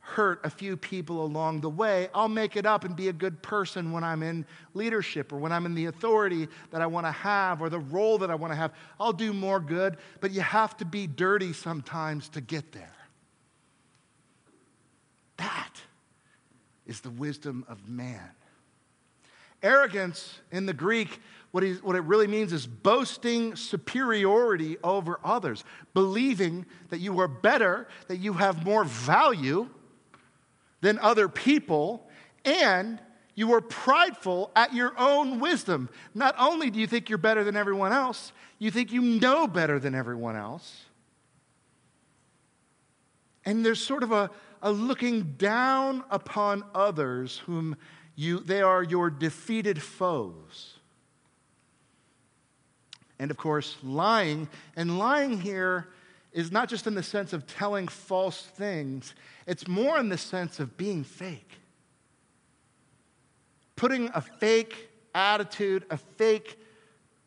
hurt 0.04 0.40
a 0.44 0.50
few 0.50 0.76
people 0.76 1.24
along 1.24 1.62
the 1.62 1.68
way, 1.68 2.08
I'll 2.14 2.28
make 2.28 2.56
it 2.56 2.66
up 2.66 2.84
and 2.84 2.94
be 2.94 3.08
a 3.08 3.12
good 3.12 3.42
person 3.42 3.90
when 3.90 4.04
I'm 4.04 4.22
in 4.22 4.44
leadership 4.74 5.32
or 5.32 5.38
when 5.38 5.50
I'm 5.50 5.64
in 5.64 5.74
the 5.74 5.86
authority 5.86 6.46
that 6.70 6.82
I 6.82 6.86
want 6.86 7.06
to 7.06 7.10
have 7.10 7.62
or 7.62 7.70
the 7.70 7.80
role 7.80 8.18
that 8.18 8.30
I 8.30 8.34
want 8.34 8.52
to 8.52 8.56
have. 8.56 8.72
I'll 9.00 9.14
do 9.14 9.32
more 9.32 9.58
good, 9.58 9.96
but 10.20 10.30
you 10.30 10.42
have 10.42 10.76
to 10.76 10.84
be 10.84 11.06
dirty 11.06 11.54
sometimes 11.54 12.28
to 12.30 12.42
get 12.42 12.70
there. 12.72 12.92
That 15.38 15.80
is 16.86 17.00
the 17.00 17.10
wisdom 17.10 17.64
of 17.66 17.88
man. 17.88 18.30
Arrogance 19.62 20.38
in 20.52 20.66
the 20.66 20.74
Greek, 20.74 21.18
what, 21.50 21.64
what, 21.82 21.96
it 21.96 22.02
really 22.02 22.26
means 22.26 22.52
is 22.52 22.66
boasting 22.66 23.56
superiority 23.56 24.76
over 24.84 25.18
others, 25.24 25.64
believing 25.94 26.66
that 26.90 26.98
you 26.98 27.18
are 27.20 27.28
better, 27.28 27.88
that 28.08 28.18
you 28.18 28.34
have 28.34 28.66
more 28.66 28.84
value 28.84 29.70
than 30.84 30.98
other 30.98 31.30
people, 31.30 32.06
and 32.44 33.00
you 33.34 33.54
are 33.54 33.62
prideful 33.62 34.50
at 34.54 34.74
your 34.74 34.92
own 34.98 35.40
wisdom. 35.40 35.88
Not 36.14 36.34
only 36.38 36.68
do 36.68 36.78
you 36.78 36.86
think 36.86 37.08
you're 37.08 37.16
better 37.16 37.42
than 37.42 37.56
everyone 37.56 37.94
else, 37.94 38.32
you 38.58 38.70
think 38.70 38.92
you 38.92 39.00
know 39.00 39.46
better 39.46 39.78
than 39.78 39.94
everyone 39.94 40.36
else. 40.36 40.84
And 43.46 43.64
there's 43.64 43.82
sort 43.82 44.02
of 44.02 44.12
a, 44.12 44.30
a 44.60 44.70
looking 44.70 45.36
down 45.38 46.04
upon 46.10 46.62
others 46.74 47.38
whom 47.46 47.78
you, 48.14 48.40
they 48.40 48.60
are 48.60 48.82
your 48.82 49.08
defeated 49.08 49.80
foes. 49.80 50.74
And 53.18 53.30
of 53.30 53.38
course, 53.38 53.78
lying, 53.82 54.50
and 54.76 54.98
lying 54.98 55.40
here 55.40 55.88
is 56.34 56.52
not 56.52 56.68
just 56.68 56.86
in 56.86 56.94
the 56.94 57.02
sense 57.02 57.32
of 57.32 57.46
telling 57.46 57.88
false 57.88 58.42
things, 58.42 59.14
it's 59.46 59.68
more 59.68 59.98
in 59.98 60.08
the 60.08 60.18
sense 60.18 60.60
of 60.60 60.76
being 60.76 61.04
fake. 61.04 61.50
Putting 63.76 64.10
a 64.14 64.20
fake 64.20 64.88
attitude, 65.14 65.84
a 65.90 65.96
fake 65.96 66.58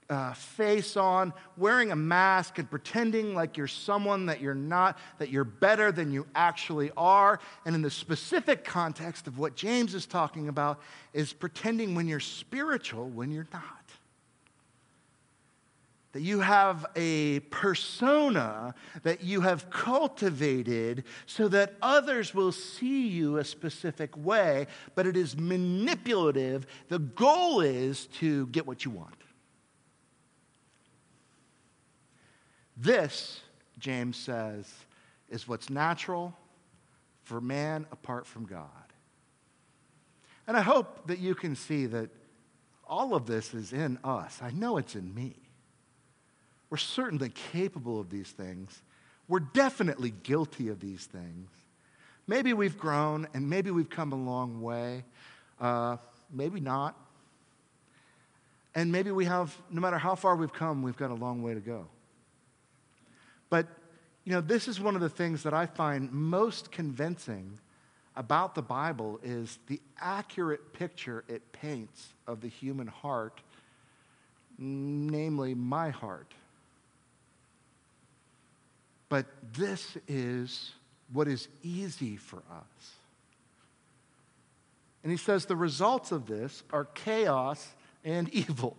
uh, 0.09 0.33
face 0.33 0.95
on, 0.95 1.33
wearing 1.57 1.91
a 1.91 1.95
mask, 1.95 2.59
and 2.59 2.69
pretending 2.69 3.35
like 3.35 3.57
you're 3.57 3.67
someone 3.67 4.25
that 4.27 4.39
you're 4.39 4.55
not, 4.55 4.97
that 5.19 5.29
you're 5.29 5.43
better 5.43 5.91
than 5.91 6.11
you 6.11 6.25
actually 6.33 6.91
are. 6.95 7.39
And 7.65 7.75
in 7.75 7.81
the 7.81 7.91
specific 7.91 8.63
context 8.63 9.27
of 9.27 9.37
what 9.37 9.55
James 9.55 9.93
is 9.93 10.05
talking 10.05 10.47
about, 10.47 10.79
is 11.13 11.33
pretending 11.33 11.93
when 11.93 12.07
you're 12.07 12.19
spiritual 12.19 13.09
when 13.09 13.31
you're 13.31 13.47
not 13.51 13.86
that 16.17 16.23
you 16.23 16.39
have 16.39 16.83
a 16.95 17.41
persona 17.51 18.73
that 19.03 19.23
you 19.23 19.41
have 19.41 19.69
cultivated 19.69 21.03
so 21.27 21.47
that 21.47 21.75
others 21.79 22.33
will 22.33 22.51
see 22.51 23.07
you 23.07 23.37
a 23.37 23.43
specific 23.43 24.17
way, 24.17 24.65
but 24.95 25.05
it 25.05 25.15
is 25.15 25.37
manipulative. 25.37 26.65
The 26.87 26.97
goal 26.97 27.61
is 27.61 28.07
to 28.17 28.47
get 28.47 28.65
what 28.65 28.83
you 28.83 28.89
want. 28.89 29.13
This, 32.75 33.41
James 33.77 34.17
says, 34.17 34.73
is 35.29 35.47
what's 35.47 35.69
natural 35.69 36.35
for 37.21 37.39
man 37.39 37.85
apart 37.91 38.25
from 38.25 38.47
God. 38.47 38.71
And 40.47 40.57
I 40.57 40.61
hope 40.61 41.05
that 41.09 41.19
you 41.19 41.35
can 41.35 41.55
see 41.55 41.85
that 41.85 42.09
all 42.87 43.13
of 43.13 43.27
this 43.27 43.53
is 43.53 43.71
in 43.71 43.99
us. 44.03 44.39
I 44.41 44.49
know 44.49 44.77
it's 44.77 44.95
in 44.95 45.13
me. 45.13 45.46
We're 46.69 46.77
certainly 46.77 47.29
capable 47.51 47.99
of 47.99 48.09
these 48.09 48.29
things. 48.29 48.81
We're 49.27 49.39
definitely 49.39 50.13
guilty 50.23 50.69
of 50.69 50.79
these 50.79 51.05
things. 51.05 51.49
Maybe 52.27 52.53
we've 52.53 52.77
grown 52.77 53.27
and 53.33 53.49
maybe 53.49 53.71
we've 53.71 53.89
come 53.89 54.11
a 54.11 54.17
long 54.17 54.61
way. 54.61 55.03
Uh, 55.59 55.97
maybe 56.31 56.59
not. 56.59 56.95
And 58.75 58.91
maybe 58.91 59.11
we 59.11 59.25
have, 59.25 59.55
no 59.71 59.81
matter 59.81 59.97
how 59.97 60.15
far 60.15 60.35
we've 60.35 60.53
come, 60.53 60.83
we've 60.83 60.97
got 60.97 61.09
a 61.09 61.15
long 61.15 61.41
way 61.41 61.53
to 61.53 61.59
go. 61.59 61.87
But, 63.49 63.67
you 64.23 64.33
know, 64.33 64.41
this 64.41 64.67
is 64.67 64.79
one 64.79 64.93
of 64.95 65.01
the 65.01 65.09
things 65.09 65.43
that 65.43 65.53
I 65.53 65.65
find 65.65 66.11
most 66.11 66.71
convincing 66.71 67.57
about 68.15 68.55
the 68.55 68.61
Bible 68.61 69.19
is 69.23 69.57
the 69.67 69.79
accurate 69.99 70.73
picture 70.73 71.23
it 71.27 71.51
paints 71.53 72.09
of 72.27 72.41
the 72.41 72.49
human 72.49 72.87
heart 72.87 73.41
namely 74.57 75.53
my 75.53 75.89
heart. 75.89 76.33
But 79.09 79.25
this 79.53 79.97
is 80.07 80.73
what 81.11 81.27
is 81.27 81.47
easy 81.63 82.17
for 82.17 82.37
us. 82.37 82.91
And 85.03 85.11
he 85.11 85.17
says 85.17 85.45
the 85.45 85.55
results 85.55 86.11
of 86.11 86.25
this 86.25 86.63
are 86.71 86.85
chaos 86.85 87.75
and 88.03 88.29
evil, 88.33 88.75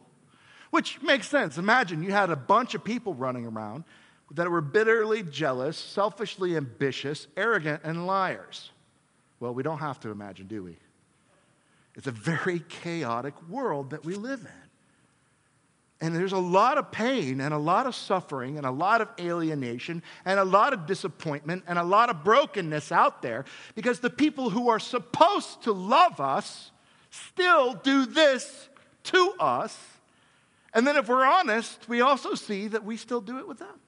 which 0.70 1.00
makes 1.02 1.28
sense. 1.28 1.56
Imagine 1.56 2.02
you 2.02 2.12
had 2.12 2.30
a 2.30 2.36
bunch 2.36 2.74
of 2.74 2.84
people 2.84 3.14
running 3.14 3.46
around 3.46 3.84
that 4.32 4.50
were 4.50 4.60
bitterly 4.60 5.22
jealous, 5.22 5.78
selfishly 5.78 6.56
ambitious, 6.56 7.26
arrogant, 7.36 7.80
and 7.82 8.06
liars. 8.06 8.70
Well, 9.40 9.54
we 9.54 9.62
don't 9.62 9.78
have 9.78 10.00
to 10.00 10.10
imagine, 10.10 10.48
do 10.48 10.64
we? 10.64 10.76
It's 11.94 12.06
a 12.06 12.12
very 12.12 12.60
chaotic 12.68 13.34
world 13.48 13.90
that 13.90 14.04
we 14.04 14.14
live 14.14 14.40
in. 14.40 14.67
And 16.00 16.14
there's 16.14 16.32
a 16.32 16.38
lot 16.38 16.78
of 16.78 16.92
pain 16.92 17.40
and 17.40 17.52
a 17.52 17.58
lot 17.58 17.86
of 17.86 17.94
suffering 17.94 18.56
and 18.56 18.64
a 18.64 18.70
lot 18.70 19.00
of 19.00 19.08
alienation 19.18 20.02
and 20.24 20.38
a 20.38 20.44
lot 20.44 20.72
of 20.72 20.86
disappointment 20.86 21.64
and 21.66 21.76
a 21.76 21.82
lot 21.82 22.08
of 22.08 22.22
brokenness 22.22 22.92
out 22.92 23.20
there 23.20 23.44
because 23.74 23.98
the 23.98 24.10
people 24.10 24.50
who 24.50 24.68
are 24.68 24.78
supposed 24.78 25.62
to 25.62 25.72
love 25.72 26.20
us 26.20 26.70
still 27.10 27.74
do 27.74 28.06
this 28.06 28.68
to 29.04 29.34
us. 29.40 29.76
And 30.72 30.86
then, 30.86 30.96
if 30.96 31.08
we're 31.08 31.24
honest, 31.24 31.88
we 31.88 32.00
also 32.00 32.34
see 32.34 32.68
that 32.68 32.84
we 32.84 32.96
still 32.96 33.20
do 33.20 33.38
it 33.38 33.48
with 33.48 33.58
them 33.58 33.80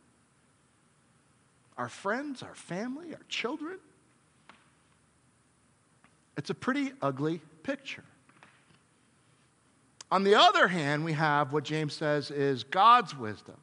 our 1.76 1.88
friends, 1.88 2.42
our 2.42 2.54
family, 2.54 3.14
our 3.14 3.22
children. 3.30 3.78
It's 6.36 6.50
a 6.50 6.54
pretty 6.54 6.92
ugly 7.00 7.40
picture. 7.62 8.04
On 10.10 10.24
the 10.24 10.34
other 10.34 10.68
hand, 10.68 11.04
we 11.04 11.12
have 11.12 11.52
what 11.52 11.64
James 11.64 11.94
says 11.94 12.30
is 12.30 12.64
God's 12.64 13.16
wisdom. 13.16 13.56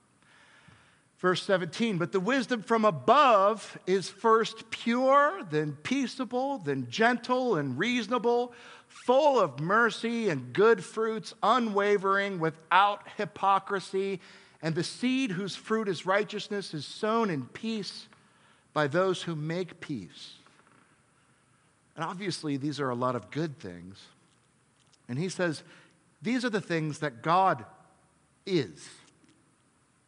Verse 1.20 1.42
17, 1.44 1.98
but 1.98 2.12
the 2.12 2.20
wisdom 2.20 2.62
from 2.62 2.86
above 2.86 3.80
is 3.88 4.08
first 4.08 4.70
pure, 4.70 5.42
then 5.50 5.76
peaceable, 5.82 6.60
then 6.60 6.88
gentle 6.92 7.56
and 7.56 7.78
reasonable, 7.78 8.54
full 8.88 9.40
of 9.40 9.60
mercy 9.60 10.30
and 10.30 10.54
good 10.54 10.84
fruits, 10.84 11.34
unwavering, 11.42 12.38
without 12.38 13.02
hypocrisy. 13.18 14.22
And 14.62 14.76
the 14.76 14.84
seed 14.84 15.32
whose 15.32 15.56
fruit 15.56 15.88
is 15.88 16.06
righteousness 16.06 16.76
is 16.76 16.86
sown 16.86 17.32
in 17.32 17.46
peace 17.48 18.08
by 18.74 18.88
those 18.88 19.24
who 19.24 19.36
make 19.36 19.80
peace. 19.80 20.34
And 21.96 22.06
obviously, 22.06 22.58
these 22.58 22.80
are 22.80 22.92
a 22.92 22.96
lot 22.96 23.16
of 23.16 23.32
good 23.32 23.58
things. 23.58 23.98
And 25.10 25.18
he 25.18 25.30
says, 25.30 25.64
these 26.28 26.44
are 26.44 26.50
the 26.50 26.62
things 26.62 27.00
that 27.00 27.22
God 27.22 27.64
is. 28.46 28.88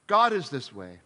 God 0.07 0.33
is 0.33 0.49
this 0.49 0.73
way. 0.73 0.99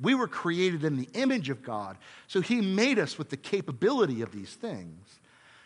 We 0.00 0.14
were 0.14 0.28
created 0.28 0.84
in 0.84 0.96
the 0.96 1.08
image 1.14 1.50
of 1.50 1.62
God, 1.62 1.96
so 2.26 2.40
He 2.40 2.60
made 2.60 2.98
us 2.98 3.18
with 3.18 3.28
the 3.28 3.36
capability 3.36 4.22
of 4.22 4.30
these 4.30 4.54
things. 4.54 5.20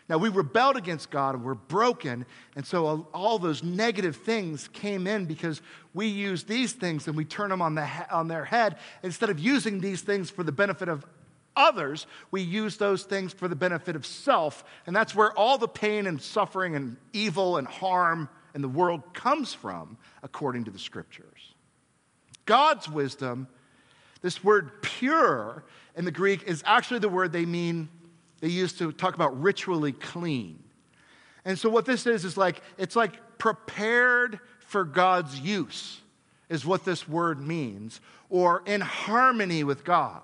Now, 0.09 0.17
we 0.17 0.29
rebelled 0.29 0.77
against 0.77 1.09
God 1.09 1.35
and 1.35 1.43
we're 1.43 1.53
broken, 1.53 2.25
and 2.55 2.65
so 2.65 3.07
all 3.13 3.37
those 3.39 3.61
negative 3.61 4.15
things 4.15 4.69
came 4.69 5.05
in 5.05 5.25
because 5.25 5.61
we 5.93 6.07
use 6.07 6.45
these 6.45 6.71
things 6.71 7.07
and 7.07 7.15
we 7.17 7.25
turn 7.25 7.49
them 7.49 7.61
on, 7.61 7.75
the, 7.75 7.87
on 8.09 8.29
their 8.29 8.45
head. 8.45 8.77
Instead 9.03 9.29
of 9.29 9.37
using 9.37 9.81
these 9.81 10.01
things 10.01 10.29
for 10.29 10.43
the 10.43 10.51
benefit 10.51 10.87
of 10.87 11.05
others, 11.57 12.07
we 12.31 12.41
use 12.41 12.77
those 12.77 13.03
things 13.03 13.33
for 13.33 13.47
the 13.47 13.55
benefit 13.55 13.95
of 13.95 14.05
self, 14.05 14.63
and 14.85 14.95
that's 14.95 15.13
where 15.13 15.33
all 15.33 15.57
the 15.57 15.67
pain 15.67 16.07
and 16.07 16.21
suffering 16.21 16.75
and 16.75 16.95
evil 17.11 17.57
and 17.57 17.67
harm 17.67 18.29
and 18.57 18.63
the 18.63 18.67
world 18.67 19.13
comes 19.13 19.53
from, 19.53 19.99
according 20.23 20.63
to 20.63 20.71
the 20.71 20.79
scriptures. 20.79 21.53
God's 22.47 22.89
wisdom, 22.89 23.47
this 24.23 24.43
word 24.43 24.81
pure 24.81 25.63
in 25.95 26.05
the 26.05 26.11
Greek 26.11 26.41
is 26.41 26.63
actually 26.65 26.97
the 26.97 27.07
word 27.07 27.31
they 27.31 27.45
mean, 27.45 27.87
they 28.39 28.47
use 28.47 28.73
to 28.79 28.91
talk 28.91 29.13
about 29.13 29.39
ritually 29.39 29.91
clean. 29.91 30.57
And 31.45 31.59
so 31.59 31.69
what 31.69 31.85
this 31.85 32.07
is, 32.07 32.25
is 32.25 32.35
like, 32.35 32.63
it's 32.79 32.95
like 32.95 33.37
prepared 33.37 34.39
for 34.57 34.83
God's 34.83 35.39
use, 35.39 36.01
is 36.49 36.65
what 36.65 36.83
this 36.83 37.07
word 37.07 37.39
means, 37.39 38.01
or 38.27 38.63
in 38.65 38.81
harmony 38.81 39.63
with 39.63 39.83
God. 39.83 40.23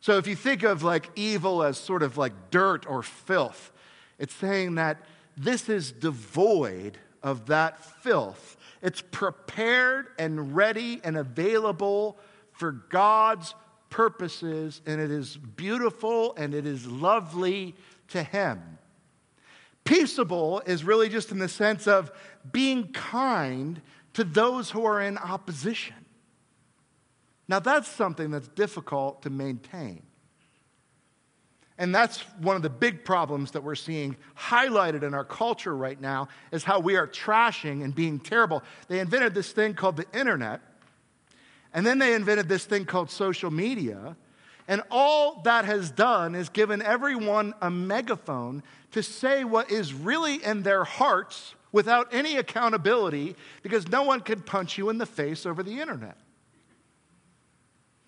So 0.00 0.16
if 0.16 0.28
you 0.28 0.36
think 0.36 0.62
of 0.62 0.84
like 0.84 1.10
evil 1.16 1.64
as 1.64 1.76
sort 1.76 2.04
of 2.04 2.16
like 2.16 2.52
dirt 2.52 2.86
or 2.88 3.02
filth, 3.02 3.72
it's 4.16 4.32
saying 4.32 4.76
that 4.76 5.04
this 5.36 5.68
is 5.68 5.92
devoid 5.92 6.98
of 7.22 7.46
that 7.46 7.84
filth. 8.02 8.56
It's 8.82 9.02
prepared 9.02 10.08
and 10.18 10.54
ready 10.56 11.00
and 11.04 11.16
available 11.16 12.18
for 12.52 12.72
God's 12.72 13.54
purposes, 13.90 14.80
and 14.86 15.00
it 15.00 15.10
is 15.10 15.36
beautiful 15.36 16.34
and 16.36 16.54
it 16.54 16.66
is 16.66 16.86
lovely 16.86 17.74
to 18.08 18.22
Him. 18.22 18.78
Peaceable 19.84 20.60
is 20.66 20.84
really 20.84 21.08
just 21.08 21.32
in 21.32 21.38
the 21.38 21.48
sense 21.48 21.86
of 21.86 22.12
being 22.52 22.92
kind 22.92 23.80
to 24.14 24.24
those 24.24 24.70
who 24.70 24.84
are 24.84 25.00
in 25.00 25.18
opposition. 25.18 25.96
Now, 27.48 27.58
that's 27.58 27.88
something 27.88 28.30
that's 28.30 28.48
difficult 28.48 29.22
to 29.22 29.30
maintain. 29.30 30.02
And 31.80 31.94
that's 31.94 32.20
one 32.42 32.56
of 32.56 32.62
the 32.62 32.68
big 32.68 33.06
problems 33.06 33.52
that 33.52 33.64
we're 33.64 33.74
seeing 33.74 34.14
highlighted 34.38 35.02
in 35.02 35.14
our 35.14 35.24
culture 35.24 35.74
right 35.74 35.98
now 35.98 36.28
is 36.52 36.62
how 36.62 36.78
we 36.78 36.94
are 36.96 37.06
trashing 37.06 37.82
and 37.82 37.94
being 37.94 38.20
terrible. 38.20 38.62
They 38.88 39.00
invented 39.00 39.32
this 39.32 39.50
thing 39.52 39.72
called 39.72 39.96
the 39.96 40.04
internet, 40.12 40.60
and 41.72 41.86
then 41.86 41.98
they 41.98 42.12
invented 42.12 42.50
this 42.50 42.66
thing 42.66 42.84
called 42.84 43.10
social 43.10 43.50
media. 43.50 44.14
And 44.68 44.82
all 44.90 45.40
that 45.44 45.64
has 45.64 45.90
done 45.90 46.34
is 46.34 46.50
given 46.50 46.82
everyone 46.82 47.54
a 47.62 47.70
megaphone 47.70 48.62
to 48.90 49.02
say 49.02 49.44
what 49.44 49.70
is 49.70 49.94
really 49.94 50.44
in 50.44 50.62
their 50.62 50.84
hearts 50.84 51.54
without 51.72 52.12
any 52.12 52.36
accountability 52.36 53.36
because 53.62 53.88
no 53.88 54.02
one 54.02 54.20
can 54.20 54.42
punch 54.42 54.76
you 54.76 54.90
in 54.90 54.98
the 54.98 55.06
face 55.06 55.46
over 55.46 55.62
the 55.62 55.80
internet. 55.80 56.18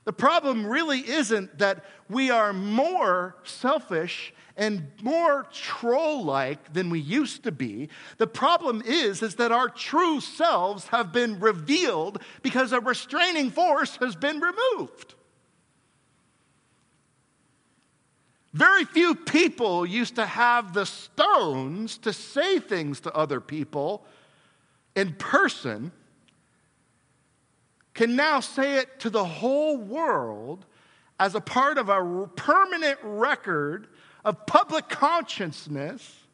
The 0.04 0.12
problem 0.12 0.66
really 0.66 0.98
isn't 0.98 1.58
that 1.58 1.84
we 2.08 2.30
are 2.30 2.52
more 2.52 3.36
selfish 3.44 4.34
and 4.56 4.90
more 5.00 5.46
troll 5.52 6.24
like 6.24 6.72
than 6.72 6.90
we 6.90 6.98
used 6.98 7.44
to 7.44 7.52
be. 7.52 7.88
The 8.18 8.26
problem 8.26 8.82
is, 8.84 9.22
is 9.22 9.36
that 9.36 9.52
our 9.52 9.68
true 9.68 10.20
selves 10.20 10.88
have 10.88 11.12
been 11.12 11.38
revealed 11.38 12.20
because 12.42 12.72
a 12.72 12.80
restraining 12.80 13.50
force 13.50 13.96
has 13.96 14.16
been 14.16 14.40
removed. 14.40 15.14
Very 18.52 18.84
few 18.84 19.14
people 19.14 19.86
used 19.86 20.16
to 20.16 20.26
have 20.26 20.74
the 20.74 20.84
stones 20.84 21.96
to 21.98 22.12
say 22.12 22.58
things 22.58 23.00
to 23.00 23.14
other 23.14 23.40
people 23.40 24.04
in 24.94 25.14
person 25.14 25.90
can 27.94 28.16
now 28.16 28.40
say 28.40 28.78
it 28.78 29.00
to 29.00 29.10
the 29.10 29.24
whole 29.24 29.76
world 29.76 30.64
as 31.20 31.34
a 31.34 31.40
part 31.40 31.78
of 31.78 31.88
a 31.88 32.26
permanent 32.36 32.98
record 33.02 33.86
of 34.24 34.46
public 34.46 34.88
consciousness. 34.88 36.24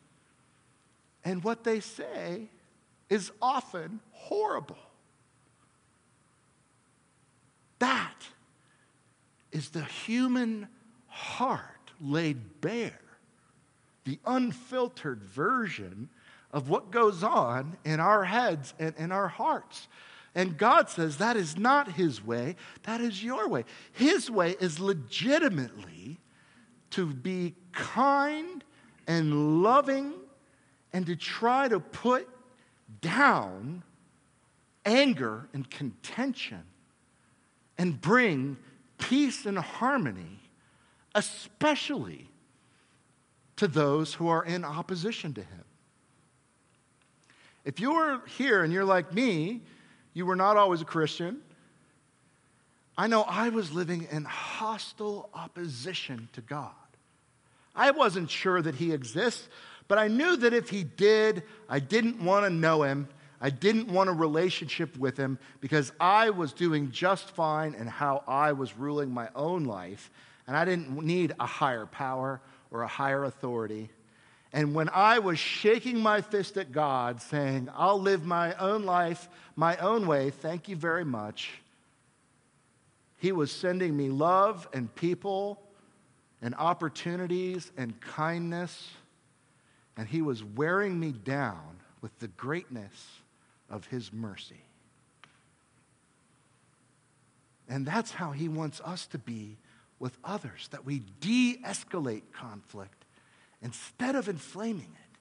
And 1.25 1.42
what 1.42 1.64
they 1.64 1.81
say 1.81 2.49
is 3.11 3.33
often 3.42 4.01
horrible. 4.12 4.79
That 7.79 8.14
is 9.53 9.71
the 9.71 9.85
human 9.85 10.68
heart 11.07 11.92
laid 12.01 12.61
bare, 12.61 13.01
the 14.05 14.18
unfiltered 14.25 15.23
version 15.23 16.09
of 16.53 16.68
what 16.68 16.90
goes 16.90 17.23
on 17.23 17.77
in 17.85 18.01
our 18.01 18.25
heads 18.25 18.75
and 18.79 18.94
in 18.97 19.12
our 19.12 19.29
hearts. 19.29 19.88
And 20.38 20.57
God 20.57 20.88
says 20.88 21.16
that 21.16 21.37
is 21.37 21.59
not 21.59 21.90
His 21.90 22.24
way, 22.24 22.55
that 22.85 23.01
is 23.01 23.24
your 23.24 23.48
way. 23.48 23.64
His 23.90 24.31
way 24.31 24.55
is 24.61 24.79
legitimately 24.79 26.20
to 26.90 27.07
be 27.07 27.57
kind 27.72 28.62
and 29.09 29.64
loving 29.64 30.12
and 30.92 31.05
to 31.07 31.16
try 31.16 31.66
to 31.66 31.81
put 31.81 32.29
down 33.01 33.83
anger 34.87 35.48
and 35.53 35.68
contention 35.68 36.62
and 37.77 38.01
bring 38.01 38.59
peace 38.96 39.44
and 39.44 39.59
harmony, 39.59 40.38
especially 41.16 42.29
to 43.57 43.66
those 43.66 44.14
who 44.14 44.29
are 44.29 44.44
in 44.44 44.64
opposition 44.64 45.35
to 45.35 45.40
Him. 45.40 45.64
If 47.64 47.81
you're 47.81 48.22
here 48.38 48.62
and 48.62 48.72
you're 48.72 48.85
like 48.85 49.12
me, 49.12 49.62
you 50.14 50.27
were 50.27 50.37
not 50.37 50.57
always 50.57 50.81
a 50.81 50.85
Christian. 50.85 51.40
I 52.97 53.07
know 53.07 53.23
I 53.23 53.49
was 53.51 53.73
living 53.73 54.09
in 54.11 54.25
hostile 54.25 55.31
opposition 55.33 56.29
to 56.33 56.40
God. 56.40 56.73
I 57.75 57.92
wasn't 57.92 58.31
sure 58.31 58.61
that 58.61 58.75
He 58.75 58.92
exists, 58.92 59.49
but 59.87 59.99
I 59.99 60.09
knew 60.09 60.37
that 60.37 60.53
if 60.53 60.68
He 60.71 60.83
did, 60.85 61.44
I 61.68 61.79
didn't 61.79 62.23
want 62.23 62.44
to 62.44 62.51
know 62.51 62.83
Him. 62.83 63.09
I 63.40 63.51
didn't 63.51 63.88
want 63.88 64.11
a 64.11 64.12
relationship 64.12 64.97
with 64.97 65.16
him 65.16 65.38
because 65.61 65.92
I 66.01 66.31
was 66.31 66.53
doing 66.53 66.90
just 66.90 67.31
fine 67.31 67.75
in 67.75 67.87
how 67.87 68.25
I 68.27 68.53
was 68.53 68.77
ruling 68.77 69.11
my 69.11 69.29
own 69.35 69.64
life, 69.64 70.11
and 70.47 70.57
I 70.57 70.64
didn't 70.64 70.90
need 70.90 71.35
a 71.38 71.47
higher 71.47 71.87
power 71.87 72.40
or 72.71 72.83
a 72.83 72.88
higher 72.88 73.25
authority. 73.25 73.90
And 74.52 74.74
when 74.74 74.88
I 74.88 75.18
was 75.18 75.38
shaking 75.38 76.00
my 76.00 76.22
fist 76.22 76.56
at 76.56 76.72
God, 76.72 77.20
saying, 77.20 77.68
I'll 77.74 78.00
live 78.00 78.24
my 78.24 78.54
own 78.54 78.84
life 78.84 79.28
my 79.56 79.76
own 79.78 80.06
way, 80.06 80.30
thank 80.30 80.68
you 80.68 80.76
very 80.76 81.04
much, 81.04 81.50
He 83.18 83.32
was 83.32 83.50
sending 83.50 83.96
me 83.96 84.08
love 84.08 84.68
and 84.72 84.94
people 84.94 85.61
and 86.40 86.54
opportunities 86.54 87.72
and 87.76 88.00
kindness, 88.00 88.90
and 89.96 90.08
He 90.08 90.22
was 90.22 90.44
wearing 90.44 90.98
me 90.98 91.12
down 91.12 91.80
with 92.00 92.16
the 92.20 92.28
greatness 92.28 93.06
of 93.68 93.87
His 93.88 94.12
mercy. 94.12 94.62
And 97.68 97.84
that's 97.84 98.12
how 98.12 98.30
He 98.30 98.48
wants 98.48 98.80
us 98.82 99.06
to 99.08 99.18
be 99.18 99.58
with 99.98 100.16
others, 100.24 100.68
that 100.70 100.87
we 100.87 101.02
de 101.20 101.58
escalate 101.66 102.22
conflict 102.32 102.97
instead 103.62 104.14
of 104.14 104.29
inflaming 104.29 104.83
it. 104.83 105.18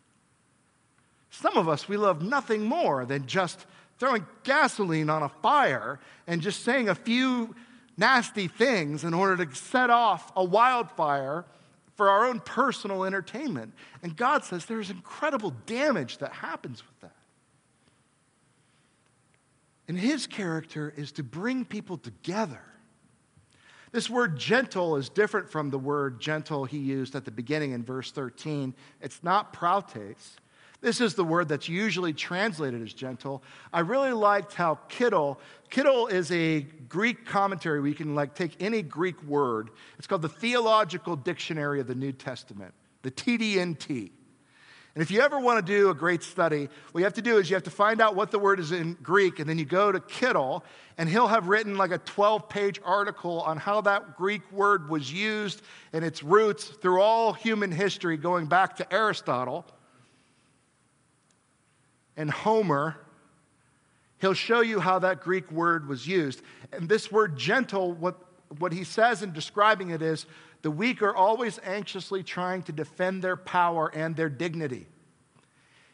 Some 1.29 1.57
of 1.57 1.69
us, 1.69 1.87
we 1.87 1.97
love 1.97 2.21
nothing 2.21 2.63
more 2.63 3.05
than 3.05 3.27
just 3.27 3.65
throwing 3.99 4.25
gasoline 4.43 5.09
on 5.09 5.23
a 5.23 5.29
fire 5.29 5.99
and 6.25 6.41
just 6.41 6.63
saying 6.63 6.89
a 6.89 6.95
few 6.95 7.55
nasty 7.97 8.47
things 8.47 9.03
in 9.03 9.13
order 9.13 9.45
to 9.45 9.55
set 9.55 9.89
off 9.89 10.31
a 10.35 10.43
wildfire 10.43 11.45
for 11.95 12.09
our 12.09 12.25
own 12.25 12.39
personal 12.39 13.03
entertainment. 13.03 13.73
And 14.03 14.15
God 14.15 14.43
says 14.43 14.65
there's 14.65 14.91
incredible 14.91 15.53
damage 15.65 16.19
that 16.19 16.31
happens 16.31 16.83
with 16.85 16.99
that. 17.01 17.15
And 19.87 19.97
His 19.97 20.27
character 20.27 20.93
is 20.95 21.11
to 21.13 21.23
bring 21.23 21.65
people 21.65 21.97
together 21.97 22.61
this 23.91 24.09
word 24.09 24.37
gentle 24.37 24.97
is 24.97 25.09
different 25.09 25.49
from 25.49 25.69
the 25.69 25.79
word 25.79 26.19
gentle 26.19 26.65
he 26.65 26.77
used 26.77 27.15
at 27.15 27.25
the 27.25 27.31
beginning 27.31 27.71
in 27.71 27.83
verse 27.83 28.11
13. 28.11 28.73
It's 29.01 29.23
not 29.23 29.53
prautes. 29.53 30.37
This 30.79 31.01
is 31.01 31.15
the 31.15 31.23
word 31.23 31.47
that's 31.47 31.67
usually 31.67 32.13
translated 32.13 32.81
as 32.83 32.93
gentle. 32.93 33.41
I 33.73 33.79
really 33.79 34.11
liked 34.11 34.53
how 34.53 34.77
Kittel, 34.89 35.37
Kittel 35.71 36.11
is 36.11 36.31
a 36.31 36.61
Greek 36.87 37.25
commentary 37.25 37.79
where 37.79 37.89
you 37.89 37.95
can 37.95 38.13
like 38.13 38.35
take 38.35 38.55
any 38.59 38.83
Greek 38.83 39.21
word. 39.23 39.71
It's 39.97 40.05
called 40.05 40.21
the 40.21 40.29
Theological 40.29 41.15
Dictionary 41.15 41.79
of 41.79 41.87
the 41.87 41.95
New 41.95 42.11
Testament, 42.11 42.73
the 43.01 43.09
TDNT. 43.09 44.11
And 44.97 45.03
if 45.03 45.11
you 45.11 45.21
ever 45.21 45.39
want 45.39 45.63
to 45.63 45.71
do 45.71 45.91
a 45.91 45.93
great 45.93 46.23
study, 46.23 46.69
what 46.91 46.99
you 46.99 47.03
have 47.03 47.13
to 47.13 47.21
do 47.21 47.37
is 47.37 47.51
you 47.51 47.55
have 47.55 47.65
to 47.65 47.69
find 47.69 48.01
out 48.01 48.15
what 48.15 48.31
the 48.31 48.39
word 48.39 48.59
is 48.59 48.71
in 48.71 48.97
Greek, 49.03 49.37
and 49.37 49.47
then 49.47 49.59
you 49.59 49.63
go 49.63 49.91
to 49.91 49.99
Kittel, 49.99 50.63
and 50.97 51.07
he'll 51.07 51.27
have 51.27 51.47
written 51.47 51.77
like 51.77 51.91
a 51.91 51.99
12 51.99 52.49
page 52.49 52.79
article 52.83 53.41
on 53.41 53.57
how 53.57 53.81
that 53.81 54.17
Greek 54.17 54.51
word 54.51 54.89
was 54.89 55.13
used 55.13 55.61
and 55.93 56.03
its 56.03 56.23
roots 56.23 56.63
through 56.63 56.99
all 56.99 57.31
human 57.31 57.71
history, 57.71 58.17
going 58.17 58.47
back 58.47 58.77
to 58.77 58.91
Aristotle 58.91 59.67
and 62.17 62.31
Homer. 62.31 62.97
He'll 64.17 64.33
show 64.33 64.61
you 64.61 64.79
how 64.79 64.97
that 64.97 65.21
Greek 65.21 65.51
word 65.51 65.87
was 65.87 66.07
used. 66.07 66.41
And 66.73 66.89
this 66.89 67.11
word 67.11 67.37
gentle, 67.37 67.93
what, 67.93 68.17
what 68.57 68.73
he 68.73 68.83
says 68.83 69.21
in 69.21 69.31
describing 69.31 69.91
it 69.91 70.01
is 70.01 70.25
the 70.61 70.71
weak 70.71 71.01
are 71.01 71.15
always 71.15 71.59
anxiously 71.63 72.23
trying 72.23 72.63
to 72.63 72.71
defend 72.71 73.23
their 73.23 73.37
power 73.37 73.91
and 73.93 74.15
their 74.15 74.29
dignity. 74.29 74.87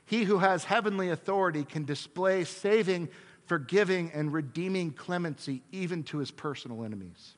He 0.05 0.23
who 0.23 0.39
has 0.39 0.63
heavenly 0.63 1.09
authority 1.09 1.63
can 1.63 1.85
display 1.85 2.43
saving, 2.43 3.09
forgiving, 3.45 4.11
and 4.13 4.33
redeeming 4.33 4.91
clemency 4.91 5.63
even 5.71 6.03
to 6.03 6.17
his 6.17 6.31
personal 6.31 6.83
enemies. 6.83 7.33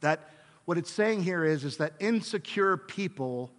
That 0.00 0.30
what 0.64 0.78
it's 0.78 0.90
saying 0.90 1.22
here 1.22 1.44
is, 1.44 1.64
is 1.64 1.78
that 1.78 1.94
insecure 1.98 2.76
people 2.76 3.50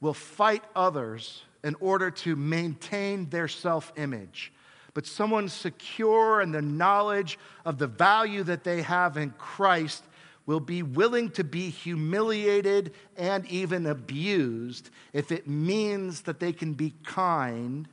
will 0.00 0.14
fight 0.14 0.64
others 0.74 1.42
in 1.62 1.74
order 1.80 2.10
to 2.10 2.36
maintain 2.36 3.28
their 3.28 3.48
self 3.48 3.92
image. 3.96 4.52
But 4.94 5.06
someone 5.06 5.48
secure 5.48 6.40
in 6.40 6.50
the 6.50 6.62
knowledge 6.62 7.38
of 7.64 7.78
the 7.78 7.86
value 7.86 8.42
that 8.44 8.64
they 8.64 8.82
have 8.82 9.16
in 9.16 9.30
Christ 9.30 10.02
will 10.50 10.58
be 10.58 10.82
willing 10.82 11.30
to 11.30 11.44
be 11.44 11.70
humiliated 11.70 12.92
and 13.16 13.46
even 13.46 13.86
abused 13.86 14.90
if 15.12 15.30
it 15.30 15.46
means 15.46 16.22
that 16.22 16.40
they 16.40 16.52
can 16.52 16.72
be 16.72 16.92
kind 17.04 17.86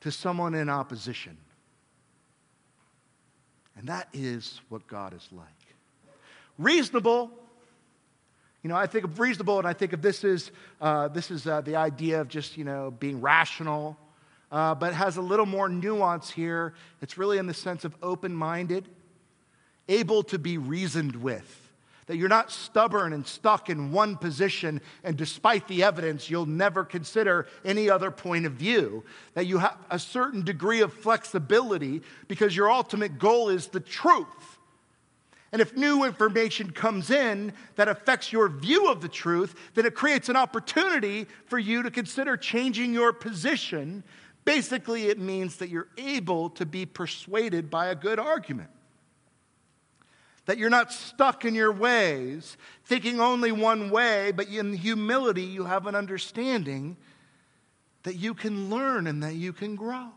to 0.00 0.10
someone 0.10 0.54
in 0.54 0.68
opposition. 0.68 1.36
And 3.76 3.86
that 3.86 4.08
is 4.12 4.60
what 4.70 4.88
God 4.88 5.14
is 5.14 5.28
like. 5.30 5.46
Reasonable. 6.58 7.30
You 8.64 8.68
know, 8.68 8.76
I 8.76 8.88
think 8.88 9.04
of 9.04 9.20
reasonable 9.20 9.58
and 9.58 9.66
I 9.68 9.72
think 9.72 9.92
of 9.92 10.02
this 10.02 10.24
is, 10.24 10.50
uh, 10.80 11.06
this 11.06 11.30
is 11.30 11.46
uh, 11.46 11.60
the 11.60 11.76
idea 11.76 12.20
of 12.20 12.26
just, 12.26 12.56
you 12.56 12.64
know, 12.64 12.90
being 12.90 13.20
rational, 13.20 13.96
uh, 14.50 14.74
but 14.74 14.94
has 14.94 15.16
a 15.16 15.22
little 15.22 15.46
more 15.46 15.68
nuance 15.68 16.28
here. 16.28 16.74
It's 17.00 17.16
really 17.16 17.38
in 17.38 17.46
the 17.46 17.54
sense 17.54 17.84
of 17.84 17.94
open 18.02 18.34
minded 18.34 18.88
able 19.88 20.22
to 20.24 20.38
be 20.38 20.58
reasoned 20.58 21.16
with. 21.16 21.58
That 22.06 22.16
you're 22.16 22.28
not 22.28 22.50
stubborn 22.50 23.12
and 23.12 23.26
stuck 23.26 23.70
in 23.70 23.92
one 23.92 24.16
position, 24.16 24.80
and 25.04 25.16
despite 25.16 25.68
the 25.68 25.84
evidence, 25.84 26.28
you'll 26.28 26.46
never 26.46 26.84
consider 26.84 27.46
any 27.64 27.88
other 27.88 28.10
point 28.10 28.44
of 28.44 28.52
view. 28.52 29.04
That 29.34 29.46
you 29.46 29.58
have 29.58 29.78
a 29.88 29.98
certain 29.98 30.42
degree 30.42 30.80
of 30.80 30.92
flexibility 30.92 32.02
because 32.26 32.56
your 32.56 32.70
ultimate 32.70 33.18
goal 33.18 33.50
is 33.50 33.68
the 33.68 33.80
truth. 33.80 34.58
And 35.52 35.62
if 35.62 35.76
new 35.76 36.04
information 36.04 36.70
comes 36.70 37.10
in 37.10 37.52
that 37.76 37.86
affects 37.86 38.32
your 38.32 38.48
view 38.48 38.90
of 38.90 39.00
the 39.00 39.08
truth, 39.08 39.54
then 39.74 39.86
it 39.86 39.94
creates 39.94 40.28
an 40.28 40.36
opportunity 40.36 41.26
for 41.46 41.58
you 41.58 41.82
to 41.82 41.90
consider 41.90 42.36
changing 42.36 42.94
your 42.94 43.12
position. 43.12 44.02
Basically, 44.44 45.06
it 45.06 45.18
means 45.18 45.56
that 45.56 45.68
you're 45.68 45.88
able 45.98 46.50
to 46.50 46.66
be 46.66 46.84
persuaded 46.84 47.70
by 47.70 47.88
a 47.88 47.94
good 47.94 48.18
argument 48.18 48.70
that 50.46 50.58
you're 50.58 50.70
not 50.70 50.92
stuck 50.92 51.44
in 51.44 51.54
your 51.54 51.72
ways, 51.72 52.56
thinking 52.84 53.20
only 53.20 53.52
one 53.52 53.90
way, 53.90 54.32
but 54.32 54.48
in 54.48 54.72
humility, 54.72 55.42
you 55.42 55.64
have 55.64 55.86
an 55.86 55.94
understanding 55.94 56.96
that 58.02 58.16
you 58.16 58.34
can 58.34 58.68
learn 58.68 59.06
and 59.06 59.22
that 59.22 59.34
you 59.34 59.52
can 59.52 59.76
grow. 59.76 60.08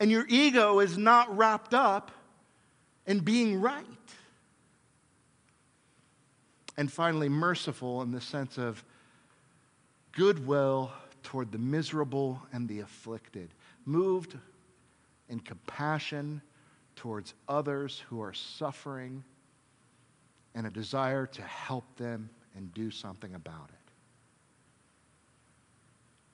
And 0.00 0.10
your 0.10 0.26
ego 0.28 0.80
is 0.80 0.98
not 0.98 1.34
wrapped 1.36 1.74
up 1.74 2.10
in 3.06 3.20
being 3.20 3.60
right. 3.60 3.84
And 6.76 6.92
finally, 6.92 7.28
merciful 7.28 8.02
in 8.02 8.10
the 8.10 8.20
sense 8.20 8.58
of 8.58 8.84
goodwill 10.12 10.92
toward 11.22 11.52
the 11.52 11.58
miserable 11.58 12.42
and 12.52 12.68
the 12.68 12.80
afflicted, 12.80 13.50
moved 13.84 14.36
in 15.28 15.40
compassion 15.40 16.42
towards 16.96 17.34
others 17.48 18.02
who 18.08 18.20
are 18.20 18.32
suffering 18.32 19.22
and 20.54 20.66
a 20.66 20.70
desire 20.70 21.26
to 21.26 21.42
help 21.42 21.84
them 21.96 22.30
and 22.56 22.72
do 22.74 22.90
something 22.90 23.34
about 23.34 23.68
it. 23.68 23.92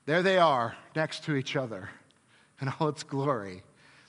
There 0.05 0.23
they 0.23 0.37
are, 0.37 0.75
next 0.95 1.25
to 1.25 1.35
each 1.35 1.55
other 1.55 1.89
in 2.61 2.71
all 2.79 2.87
its 2.87 3.03
glory. 3.03 3.63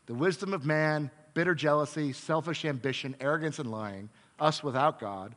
The 0.06 0.14
wisdom 0.14 0.54
of 0.54 0.64
man, 0.64 1.10
bitter 1.34 1.54
jealousy, 1.54 2.12
selfish 2.12 2.64
ambition, 2.64 3.16
arrogance, 3.20 3.58
and 3.58 3.70
lying, 3.70 4.08
us 4.38 4.62
without 4.62 5.00
God, 5.00 5.34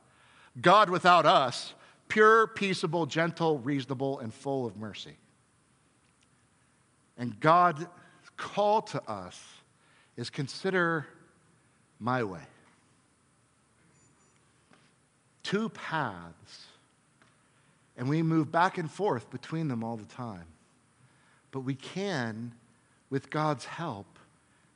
God 0.61 0.89
without 0.89 1.25
us, 1.25 1.73
pure, 2.07 2.47
peaceable, 2.47 3.05
gentle, 3.05 3.59
reasonable, 3.59 4.19
and 4.19 4.33
full 4.33 4.65
of 4.65 4.77
mercy. 4.77 5.17
And 7.17 7.39
God's 7.39 7.85
call 8.35 8.83
to 8.83 9.01
us 9.09 9.39
is 10.17 10.29
consider 10.29 11.05
my 11.99 12.23
way. 12.23 12.41
Two 15.43 15.69
paths, 15.69 16.65
and 17.95 18.09
we 18.09 18.21
move 18.21 18.51
back 18.51 18.77
and 18.77 18.91
forth 18.91 19.29
between 19.29 19.67
them 19.67 19.83
all 19.83 19.95
the 19.95 20.05
time. 20.05 20.45
But 21.51 21.61
we 21.61 21.75
can, 21.75 22.51
with 23.09 23.29
God's 23.29 23.65
help, 23.65 24.19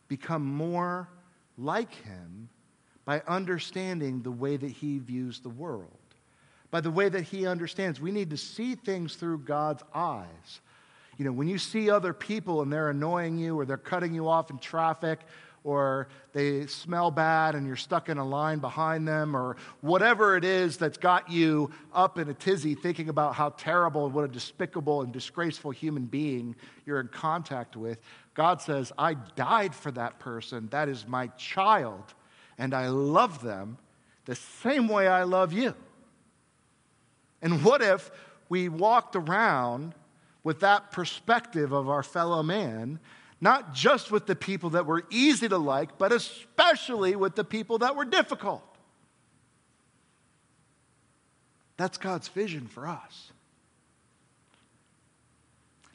become 0.08 0.46
more 0.46 1.10
like 1.58 1.94
Him 1.94 2.50
by 3.04 3.22
understanding 3.28 4.22
the 4.22 4.32
way 4.32 4.58
that 4.58 4.72
He 4.72 5.00
views 5.00 5.40
the 5.40 5.50
world, 5.50 5.90
by 6.70 6.80
the 6.82 6.92
way 6.92 7.10
that 7.10 7.24
He 7.24 7.46
understands. 7.46 8.00
We 8.00 8.12
need 8.12 8.30
to 8.30 8.38
see 8.38 8.76
things 8.76 9.16
through 9.16 9.40
God's 9.40 9.84
eyes. 9.94 10.62
You 11.18 11.26
know, 11.26 11.32
when 11.32 11.48
you 11.48 11.58
see 11.58 11.90
other 11.90 12.14
people 12.14 12.62
and 12.62 12.72
they're 12.72 12.90
annoying 12.90 13.38
you 13.38 13.60
or 13.60 13.66
they're 13.66 13.78
cutting 13.78 14.14
you 14.14 14.28
off 14.28 14.50
in 14.50 14.58
traffic 14.58 15.20
or 15.64 16.08
they 16.34 16.66
smell 16.66 17.12
bad 17.12 17.54
and 17.54 17.68
you're 17.68 17.76
stuck 17.76 18.10
in 18.10 18.18
a 18.18 18.26
line 18.26 18.58
behind 18.58 19.08
them, 19.08 19.36
or 19.36 19.58
whatever 19.82 20.36
it 20.36 20.44
is 20.44 20.78
that's 20.78 20.98
got 20.98 21.30
you 21.30 21.70
up 21.94 22.18
in 22.18 22.28
a 22.30 22.34
tizzy 22.34 22.74
thinking 22.74 23.10
about 23.10 23.36
how 23.36 23.50
terrible 23.50 24.06
and 24.06 24.16
what 24.16 24.26
a 24.26 24.28
despicable 24.28 25.04
and 25.04 25.14
disgraceful 25.14 25.70
human 25.70 26.06
being 26.06 26.56
you're 26.86 27.00
in 27.00 27.08
contact 27.10 27.76
with, 27.76 28.00
God 28.34 28.60
says, 28.60 28.92
I 28.98 29.14
died 29.14 29.76
for 29.76 29.92
that 29.92 30.18
person. 30.18 30.68
That 30.72 30.90
is 30.90 31.06
my 31.08 31.28
child, 31.38 32.16
and 32.58 32.74
I 32.74 32.88
love 32.88 33.44
them 33.44 33.78
the 34.26 34.36
same 34.36 34.88
way 34.88 35.08
I 35.08 35.24
love 35.24 35.54
you. 35.54 35.76
And 37.42 37.64
what 37.64 37.84
if 37.84 38.10
we 38.50 38.68
walked 38.68 39.16
around 39.16 39.94
with 40.44 40.62
that 40.62 40.92
perspective 40.92 41.72
of 41.72 41.90
our 41.90 42.04
fellow 42.04 42.42
man 42.44 43.00
not 43.42 43.74
just 43.74 44.12
with 44.12 44.28
the 44.28 44.36
people 44.36 44.70
that 44.72 44.86
were 44.86 45.04
easy 45.10 45.50
to 45.50 45.58
like, 45.58 45.98
but 45.98 46.12
especially 46.12 47.16
with 47.16 47.36
the 47.36 47.44
people 47.44 47.80
that 47.80 47.96
were 47.96 48.06
difficult. 48.06 48.64
That's 51.76 51.98
God's 51.98 52.28
vision 52.28 52.68
for 52.68 52.88
us. 52.88 53.32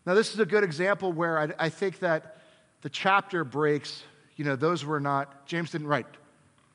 Now, 0.04 0.14
this 0.14 0.34
is 0.34 0.40
a 0.40 0.46
good 0.46 0.64
example 0.64 1.12
where 1.12 1.38
I, 1.38 1.48
I 1.58 1.68
think 1.68 2.00
that 2.00 2.38
the 2.82 2.90
chapter 2.90 3.44
breaks, 3.44 4.02
you 4.34 4.44
know, 4.44 4.56
those 4.56 4.84
were 4.84 5.00
not, 5.00 5.46
James 5.46 5.70
didn't 5.70 5.86
write. 5.86 6.06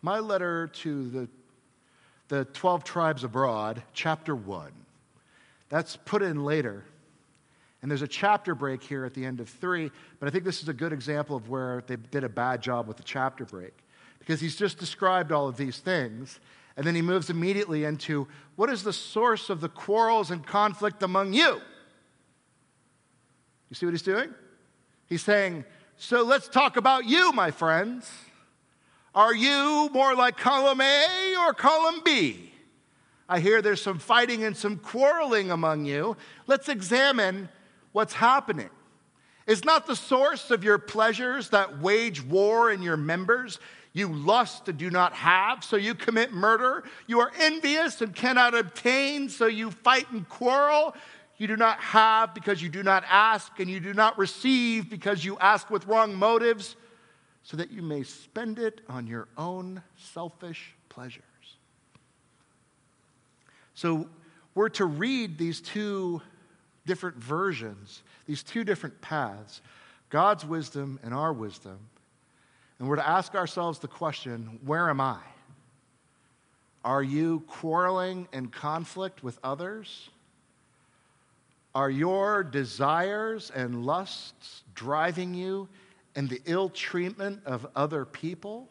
My 0.01 0.19
letter 0.19 0.67
to 0.67 1.09
the, 1.09 1.29
the 2.29 2.45
12 2.45 2.85
tribes 2.85 3.25
abroad, 3.25 3.83
chapter 3.93 4.33
1. 4.33 4.71
That's 5.67 5.97
put 5.97 6.21
in 6.21 6.45
later. 6.45 6.85
And 7.81 7.89
there's 7.89 8.03
a 8.03 8.07
chapter 8.07 8.53
break 8.53 8.83
here 8.83 9.05
at 9.05 9.13
the 9.13 9.25
end 9.25 9.39
of 9.39 9.49
three, 9.49 9.91
but 10.19 10.27
I 10.27 10.31
think 10.31 10.43
this 10.43 10.61
is 10.61 10.69
a 10.69 10.73
good 10.73 10.93
example 10.93 11.35
of 11.35 11.49
where 11.49 11.83
they 11.87 11.95
did 11.95 12.23
a 12.23 12.29
bad 12.29 12.61
job 12.61 12.87
with 12.87 12.97
the 12.97 13.03
chapter 13.03 13.43
break. 13.43 13.73
Because 14.19 14.39
he's 14.39 14.55
just 14.55 14.77
described 14.77 15.31
all 15.31 15.47
of 15.47 15.57
these 15.57 15.79
things, 15.79 16.39
and 16.77 16.85
then 16.85 16.93
he 16.93 17.01
moves 17.01 17.29
immediately 17.29 17.83
into 17.83 18.27
what 18.55 18.69
is 18.69 18.83
the 18.83 18.93
source 18.93 19.49
of 19.49 19.61
the 19.61 19.69
quarrels 19.69 20.29
and 20.29 20.45
conflict 20.45 21.01
among 21.01 21.33
you? 21.33 21.59
You 23.69 23.75
see 23.75 23.85
what 23.85 23.93
he's 23.93 24.03
doing? 24.03 24.29
He's 25.07 25.23
saying, 25.23 25.65
So 25.97 26.23
let's 26.23 26.47
talk 26.47 26.77
about 26.77 27.05
you, 27.05 27.31
my 27.33 27.51
friends. 27.51 28.09
Are 29.15 29.33
you 29.33 29.89
more 29.91 30.15
like 30.15 30.37
column 30.37 30.81
A 30.81 31.35
or 31.39 31.53
column 31.53 32.01
B? 32.05 32.51
I 33.27 33.39
hear 33.39 33.61
there's 33.61 33.81
some 33.81 33.97
fighting 33.97 34.43
and 34.43 34.55
some 34.55 34.77
quarreling 34.77 35.51
among 35.51 35.85
you. 35.85 36.15
Let's 36.47 36.69
examine 36.69 37.49
what's 37.91 38.13
happening. 38.13 38.69
Is 39.47 39.65
not 39.65 39.87
the 39.87 39.95
source 39.95 40.51
of 40.51 40.63
your 40.63 40.77
pleasures 40.77 41.49
that 41.49 41.79
wage 41.79 42.23
war 42.23 42.71
in 42.71 42.81
your 42.81 42.97
members? 42.97 43.59
You 43.93 44.07
lust 44.07 44.69
and 44.69 44.77
do 44.77 44.89
not 44.89 45.13
have, 45.13 45.63
so 45.63 45.75
you 45.75 45.95
commit 45.95 46.31
murder. 46.31 46.83
You 47.07 47.19
are 47.19 47.31
envious 47.39 48.01
and 48.01 48.15
cannot 48.15 48.55
obtain, 48.55 49.27
so 49.27 49.47
you 49.47 49.71
fight 49.71 50.09
and 50.11 50.27
quarrel. 50.29 50.95
You 51.37 51.47
do 51.47 51.57
not 51.57 51.79
have 51.79 52.33
because 52.33 52.61
you 52.61 52.69
do 52.69 52.83
not 52.83 53.03
ask, 53.09 53.59
and 53.59 53.69
you 53.69 53.79
do 53.79 53.93
not 53.93 54.17
receive 54.17 54.89
because 54.89 55.25
you 55.25 55.37
ask 55.39 55.69
with 55.69 55.87
wrong 55.87 56.15
motives, 56.15 56.75
so 57.43 57.57
that 57.57 57.71
you 57.71 57.81
may 57.81 58.03
spend 58.03 58.59
it 58.59 58.81
on 58.87 59.07
your 59.07 59.27
own 59.37 59.81
selfish 59.97 60.75
pleasures. 60.87 61.23
So 63.73 64.07
we're 64.53 64.69
to 64.69 64.85
read 64.85 65.37
these 65.37 65.59
two 65.59 66.21
different 66.85 67.17
versions, 67.17 68.03
these 68.25 68.43
two 68.43 68.63
different 68.63 68.99
paths 69.01 69.61
God's 70.09 70.45
wisdom 70.45 70.99
and 71.03 71.13
our 71.13 71.31
wisdom. 71.31 71.79
And 72.79 72.89
we're 72.89 72.97
to 72.97 73.07
ask 73.07 73.33
ourselves 73.33 73.79
the 73.79 73.87
question 73.87 74.59
where 74.65 74.89
am 74.89 74.99
I? 74.99 75.19
Are 76.83 77.03
you 77.03 77.43
quarreling 77.47 78.27
and 78.33 78.51
conflict 78.51 79.23
with 79.23 79.39
others? 79.43 80.09
Are 81.73 81.89
your 81.89 82.43
desires 82.43 83.51
and 83.55 83.85
lusts 83.85 84.63
driving 84.75 85.33
you 85.33 85.69
in 86.15 86.27
the 86.27 86.41
ill 86.45 86.69
treatment 86.69 87.41
of 87.45 87.65
other 87.75 88.03
people? 88.03 88.67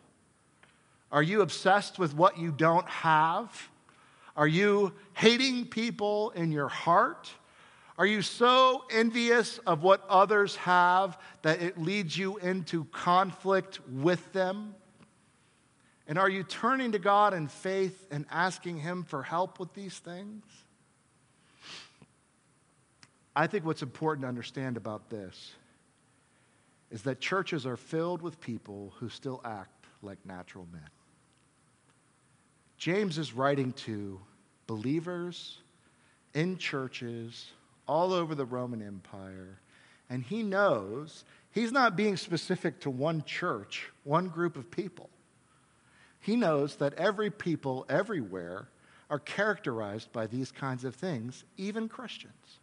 Are 1.11 1.23
you 1.23 1.41
obsessed 1.41 1.99
with 1.99 2.15
what 2.15 2.39
you 2.39 2.53
don't 2.53 2.89
have? 2.89 3.69
Are 4.37 4.49
you 4.49 4.93
hating 5.15 5.67
people 5.67 6.31
in 6.31 6.53
your 6.53 6.69
heart? 6.69 7.31
Are 8.01 8.07
you 8.07 8.23
so 8.23 8.85
envious 8.91 9.59
of 9.67 9.83
what 9.83 10.03
others 10.09 10.57
have 10.57 11.19
that 11.43 11.61
it 11.61 11.77
leads 11.77 12.17
you 12.17 12.39
into 12.39 12.85
conflict 12.85 13.79
with 13.91 14.33
them? 14.33 14.75
And 16.07 16.17
are 16.17 16.31
you 16.31 16.43
turning 16.43 16.93
to 16.93 16.99
God 16.99 17.35
in 17.35 17.47
faith 17.47 18.07
and 18.11 18.25
asking 18.31 18.79
Him 18.79 19.05
for 19.05 19.23
help 19.23 19.61
with 19.61 19.75
these 19.75 19.99
things? 19.99 20.43
I 23.37 23.47
think 23.47 23.67
what's 23.67 23.83
important 23.83 24.23
to 24.23 24.29
understand 24.29 24.79
about 24.79 25.11
this 25.11 25.53
is 26.91 27.03
that 27.03 27.21
churches 27.21 27.67
are 27.67 27.77
filled 27.77 28.23
with 28.23 28.41
people 28.41 28.95
who 28.97 29.11
still 29.11 29.43
act 29.45 29.85
like 30.01 30.25
natural 30.25 30.67
men. 30.73 30.89
James 32.79 33.19
is 33.19 33.35
writing 33.35 33.75
to 33.75 34.19
believers 34.67 35.59
in 36.33 36.57
churches 36.57 37.51
all 37.91 38.13
over 38.13 38.37
the 38.37 38.45
Roman 38.45 38.81
Empire. 38.81 39.59
And 40.09 40.23
he 40.23 40.45
knows 40.45 41.25
he's 41.51 41.73
not 41.73 41.97
being 41.97 42.17
specific 42.17 42.79
to 42.81 42.91
one 42.91 43.25
church, 43.25 43.91
one 44.05 44.29
group 44.29 44.57
of 44.57 44.71
people. 44.71 45.11
He 46.21 46.37
knows 46.37 46.77
that 46.77 46.95
every 46.95 47.31
people 47.31 47.85
everywhere 47.89 48.69
are 49.11 49.19
characterized 49.19 50.13
by 50.13 50.29
these 50.29 50.53
kinds 50.53 50.85
of 50.85 50.95
things, 50.95 51.43
even 51.57 51.89
Christians. 51.89 52.61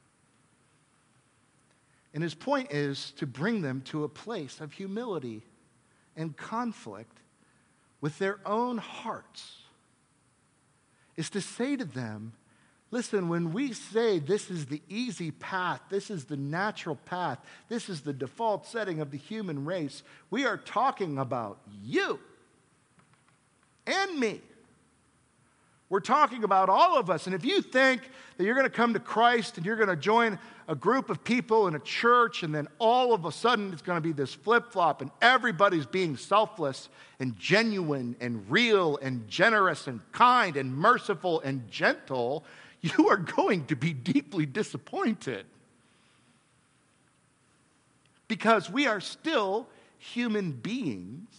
And 2.14 2.24
his 2.24 2.34
point 2.34 2.72
is 2.72 3.12
to 3.18 3.28
bring 3.28 3.62
them 3.62 3.82
to 3.86 4.06
a 4.06 4.10
place 4.10 4.62
of 4.62 4.72
humility 4.72 5.44
and 6.16 6.38
conflict 6.38 7.18
with 8.00 8.18
their 8.18 8.40
own 8.46 8.78
hearts, 8.78 9.58
is 11.18 11.30
to 11.32 11.42
say 11.42 11.76
to 11.76 11.84
them, 11.84 12.32
Listen, 12.90 13.28
when 13.28 13.52
we 13.52 13.74
say 13.74 14.20
this 14.20 14.50
is 14.50 14.68
the 14.68 14.82
easy 14.88 15.32
path, 15.32 15.82
this 15.90 16.10
is 16.10 16.26
the 16.26 16.38
natural 16.38 16.96
path, 16.96 17.38
this 17.68 17.90
is 17.90 18.02
the 18.02 18.14
default 18.14 18.66
setting 18.66 19.02
of 19.02 19.12
the 19.12 19.18
human 19.18 19.66
race, 19.66 20.04
we 20.30 20.46
are 20.46 20.58
talking 20.58 21.18
about 21.18 21.60
you 21.84 22.20
and 23.86 24.20
me. 24.20 24.42
We're 25.90 26.00
talking 26.02 26.44
about 26.44 26.68
all 26.68 26.98
of 26.98 27.10
us. 27.10 27.28
And 27.28 27.36
if 27.36 27.46
you 27.46 27.62
think 27.62 28.02
that 28.36 28.44
you're 28.44 28.56
going 28.56 28.66
to 28.66 28.70
come 28.70 28.94
to 28.94 29.00
Christ 29.00 29.56
and 29.56 29.66
you're 29.66 29.78
going 29.78 29.88
to 29.88 29.96
join 29.96 30.38
a 30.68 30.76
group 30.76 31.10
of 31.10 31.24
people 31.24 31.68
in 31.68 31.76
a 31.76 31.80
church, 31.80 32.44
and 32.44 32.54
then 32.54 32.68
all 32.78 33.14
of 33.14 33.24
a 33.24 33.32
sudden 33.32 33.72
it's 33.72 33.82
going 33.82 33.96
to 33.96 34.02
be 34.02 34.12
this 34.12 34.34
flip 34.34 34.72
flop, 34.72 35.02
and 35.02 35.12
everybody's 35.22 35.86
being 35.86 36.18
selfless 36.18 36.90
and 37.22 37.38
genuine 37.40 38.18
and 38.20 38.50
real 38.50 38.98
and 38.98 39.30
generous 39.30 39.88
and 39.88 40.02
kind 40.12 40.58
and 40.58 40.76
merciful 40.76 41.40
and 41.40 41.70
gentle, 41.72 42.44
you 42.82 43.10
are 43.10 43.18
going 43.18 43.66
to 43.66 43.76
be 43.76 43.94
deeply 43.94 44.46
disappointed. 44.46 45.46
Because 48.28 48.70
we 48.70 48.88
are 48.88 49.00
still 49.00 49.68
human 49.98 50.52
beings. 50.52 51.30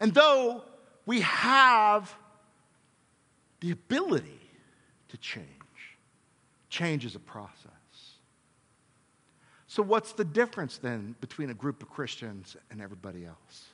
And 0.00 0.12
though 0.12 0.64
we 1.06 1.20
have 1.22 2.14
the 3.60 3.70
ability 3.70 4.40
to 5.08 5.16
change, 5.16 5.46
change 6.68 7.04
is 7.04 7.14
a 7.14 7.20
process. 7.20 7.70
So, 9.66 9.82
what's 9.82 10.12
the 10.12 10.24
difference 10.24 10.76
then 10.76 11.16
between 11.22 11.48
a 11.48 11.54
group 11.54 11.82
of 11.82 11.88
Christians 11.88 12.56
and 12.70 12.82
everybody 12.82 13.24
else? 13.24 13.68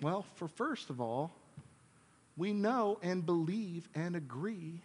Well, 0.00 0.24
for 0.36 0.48
first 0.48 0.88
of 0.88 1.02
all, 1.02 1.32
we 2.36 2.52
know 2.52 2.98
and 3.02 3.24
believe 3.24 3.88
and 3.94 4.16
agree 4.16 4.80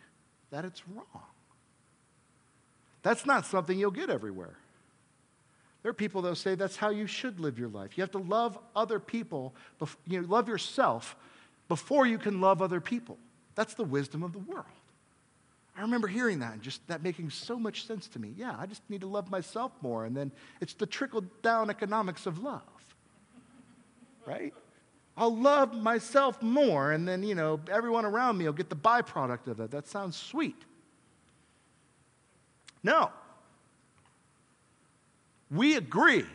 that 0.52 0.66
it's 0.66 0.82
wrong. 0.88 1.24
That's 3.04 3.26
not 3.26 3.46
something 3.46 3.78
you'll 3.78 3.92
get 3.92 4.10
everywhere. 4.10 4.58
There 5.84 5.92
are 5.92 5.94
people 5.94 6.22
that 6.24 6.36
say 6.36 6.56
that's 6.56 6.76
how 6.76 6.90
you 6.90 7.08
should 7.08 7.40
live 7.40 7.58
your 7.58 7.70
life. 7.70 7.98
You 7.98 8.02
have 8.02 8.12
to 8.12 8.18
love 8.18 8.58
other 8.76 9.00
people, 9.00 9.56
you 10.06 10.22
know, 10.22 10.28
love 10.28 10.50
yourself 10.50 11.16
before 11.70 12.06
you 12.06 12.18
can 12.18 12.42
love 12.42 12.62
other 12.62 12.82
people. 12.82 13.18
That's 13.56 13.74
the 13.74 13.84
wisdom 13.84 14.24
of 14.24 14.34
the 14.34 14.40
world. 14.40 14.66
I 15.78 15.82
remember 15.82 16.08
hearing 16.08 16.40
that 16.40 16.54
and 16.54 16.62
just 16.62 16.86
that 16.88 17.04
making 17.04 17.30
so 17.30 17.58
much 17.58 17.86
sense 17.86 18.08
to 18.10 18.20
me. 18.20 18.34
Yeah, 18.36 18.56
I 18.60 18.66
just 18.66 18.82
need 18.90 19.02
to 19.02 19.08
love 19.08 19.30
myself 19.30 19.72
more. 19.82 20.06
And 20.06 20.18
then 20.18 20.32
it's 20.60 20.74
the 20.74 20.88
trickle 20.88 21.24
down 21.44 21.70
economics 21.70 22.26
of 22.26 22.40
love, 22.44 22.62
right? 24.26 24.54
I'll 25.18 25.36
love 25.36 25.74
myself 25.74 26.42
more, 26.44 26.92
and 26.92 27.08
then, 27.08 27.24
you 27.24 27.34
know, 27.34 27.60
everyone 27.72 28.06
around 28.06 28.38
me 28.38 28.46
will 28.46 28.54
get 28.54 28.70
the 28.70 28.76
byproduct 28.76 29.48
of 29.48 29.58
that. 29.58 29.72
That 29.72 29.88
sounds 29.88 30.16
sweet. 30.16 30.64
No. 32.84 33.10
We 35.50 35.76
agree 35.76 36.26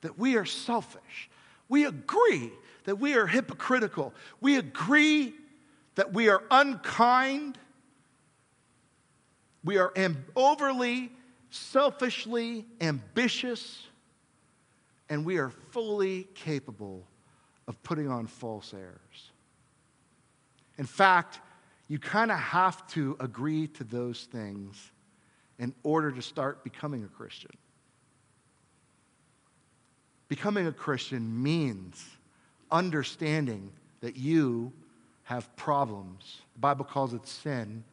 that 0.00 0.18
we 0.18 0.36
are 0.36 0.44
selfish, 0.44 1.30
We 1.68 1.84
agree 1.84 2.52
that 2.84 2.96
we 2.96 3.14
are 3.14 3.26
hypocritical. 3.26 4.14
We 4.40 4.56
agree 4.56 5.34
that 5.96 6.12
we 6.12 6.28
are 6.28 6.42
unkind. 6.50 7.58
We 9.64 9.78
are 9.78 9.92
overly, 10.36 11.10
selfishly 11.50 12.64
ambitious. 12.80 13.82
And 15.08 15.24
we 15.24 15.38
are 15.38 15.50
fully 15.70 16.28
capable 16.34 17.04
of 17.68 17.82
putting 17.82 18.08
on 18.08 18.26
false 18.26 18.72
airs. 18.74 19.30
In 20.78 20.86
fact, 20.86 21.40
you 21.88 21.98
kind 21.98 22.30
of 22.30 22.38
have 22.38 22.86
to 22.88 23.16
agree 23.20 23.68
to 23.68 23.84
those 23.84 24.24
things 24.24 24.90
in 25.58 25.74
order 25.82 26.10
to 26.10 26.22
start 26.22 26.64
becoming 26.64 27.04
a 27.04 27.08
Christian. 27.08 27.52
Becoming 30.28 30.66
a 30.66 30.72
Christian 30.72 31.42
means 31.42 32.04
understanding 32.70 33.70
that 34.00 34.16
you 34.16 34.72
have 35.24 35.54
problems. 35.56 36.40
The 36.54 36.60
Bible 36.60 36.84
calls 36.84 37.14
it 37.14 37.26
sin. 37.26 37.84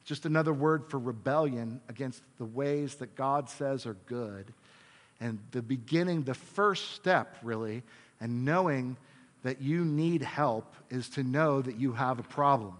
It's 0.00 0.08
just 0.08 0.26
another 0.26 0.52
word 0.52 0.90
for 0.90 0.98
rebellion 0.98 1.80
against 1.88 2.22
the 2.38 2.44
ways 2.44 2.96
that 2.96 3.14
God 3.14 3.48
says 3.48 3.86
are 3.86 3.96
good. 4.06 4.52
And 5.20 5.38
the 5.52 5.62
beginning, 5.62 6.22
the 6.22 6.34
first 6.34 6.92
step, 6.92 7.36
really, 7.42 7.82
and 8.20 8.44
knowing 8.44 8.96
that 9.42 9.60
you 9.60 9.84
need 9.84 10.22
help 10.22 10.74
is 10.90 11.08
to 11.10 11.22
know 11.22 11.62
that 11.62 11.76
you 11.76 11.92
have 11.92 12.18
a 12.18 12.24
problem. 12.24 12.76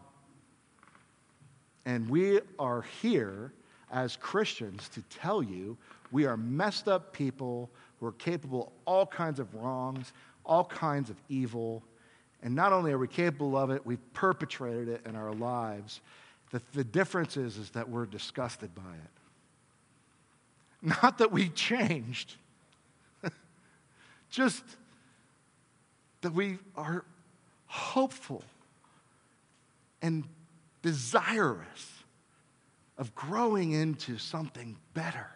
And 1.84 2.08
we 2.08 2.40
are 2.58 2.82
here 3.00 3.52
as 3.90 4.16
Christians 4.16 4.88
to 4.90 5.02
tell 5.02 5.42
you 5.42 5.76
we 6.10 6.26
are 6.26 6.36
messed 6.36 6.88
up 6.88 7.12
people 7.12 7.70
who 7.98 8.06
are 8.06 8.12
capable 8.12 8.66
of 8.66 8.72
all 8.86 9.06
kinds 9.06 9.38
of 9.38 9.54
wrongs, 9.54 10.12
all 10.44 10.64
kinds 10.64 11.10
of 11.10 11.16
evil. 11.28 11.82
And 12.42 12.54
not 12.54 12.72
only 12.72 12.92
are 12.92 12.98
we 12.98 13.08
capable 13.08 13.56
of 13.56 13.70
it, 13.70 13.84
we've 13.84 14.12
perpetrated 14.12 14.88
it 14.88 15.02
in 15.06 15.16
our 15.16 15.32
lives. 15.32 16.00
The, 16.50 16.62
the 16.72 16.84
difference 16.84 17.36
is, 17.36 17.56
is 17.56 17.70
that 17.70 17.88
we're 17.88 18.06
disgusted 18.06 18.74
by 18.74 18.82
it. 18.82 19.10
Not 21.02 21.18
that 21.18 21.32
we 21.32 21.48
changed, 21.50 22.36
just 24.30 24.62
that 26.22 26.32
we 26.32 26.58
are 26.76 27.04
hopeful 27.66 28.42
and 30.02 30.24
desirous 30.82 32.02
of 32.96 33.14
growing 33.14 33.72
into 33.72 34.18
something 34.18 34.76
better 34.94 35.28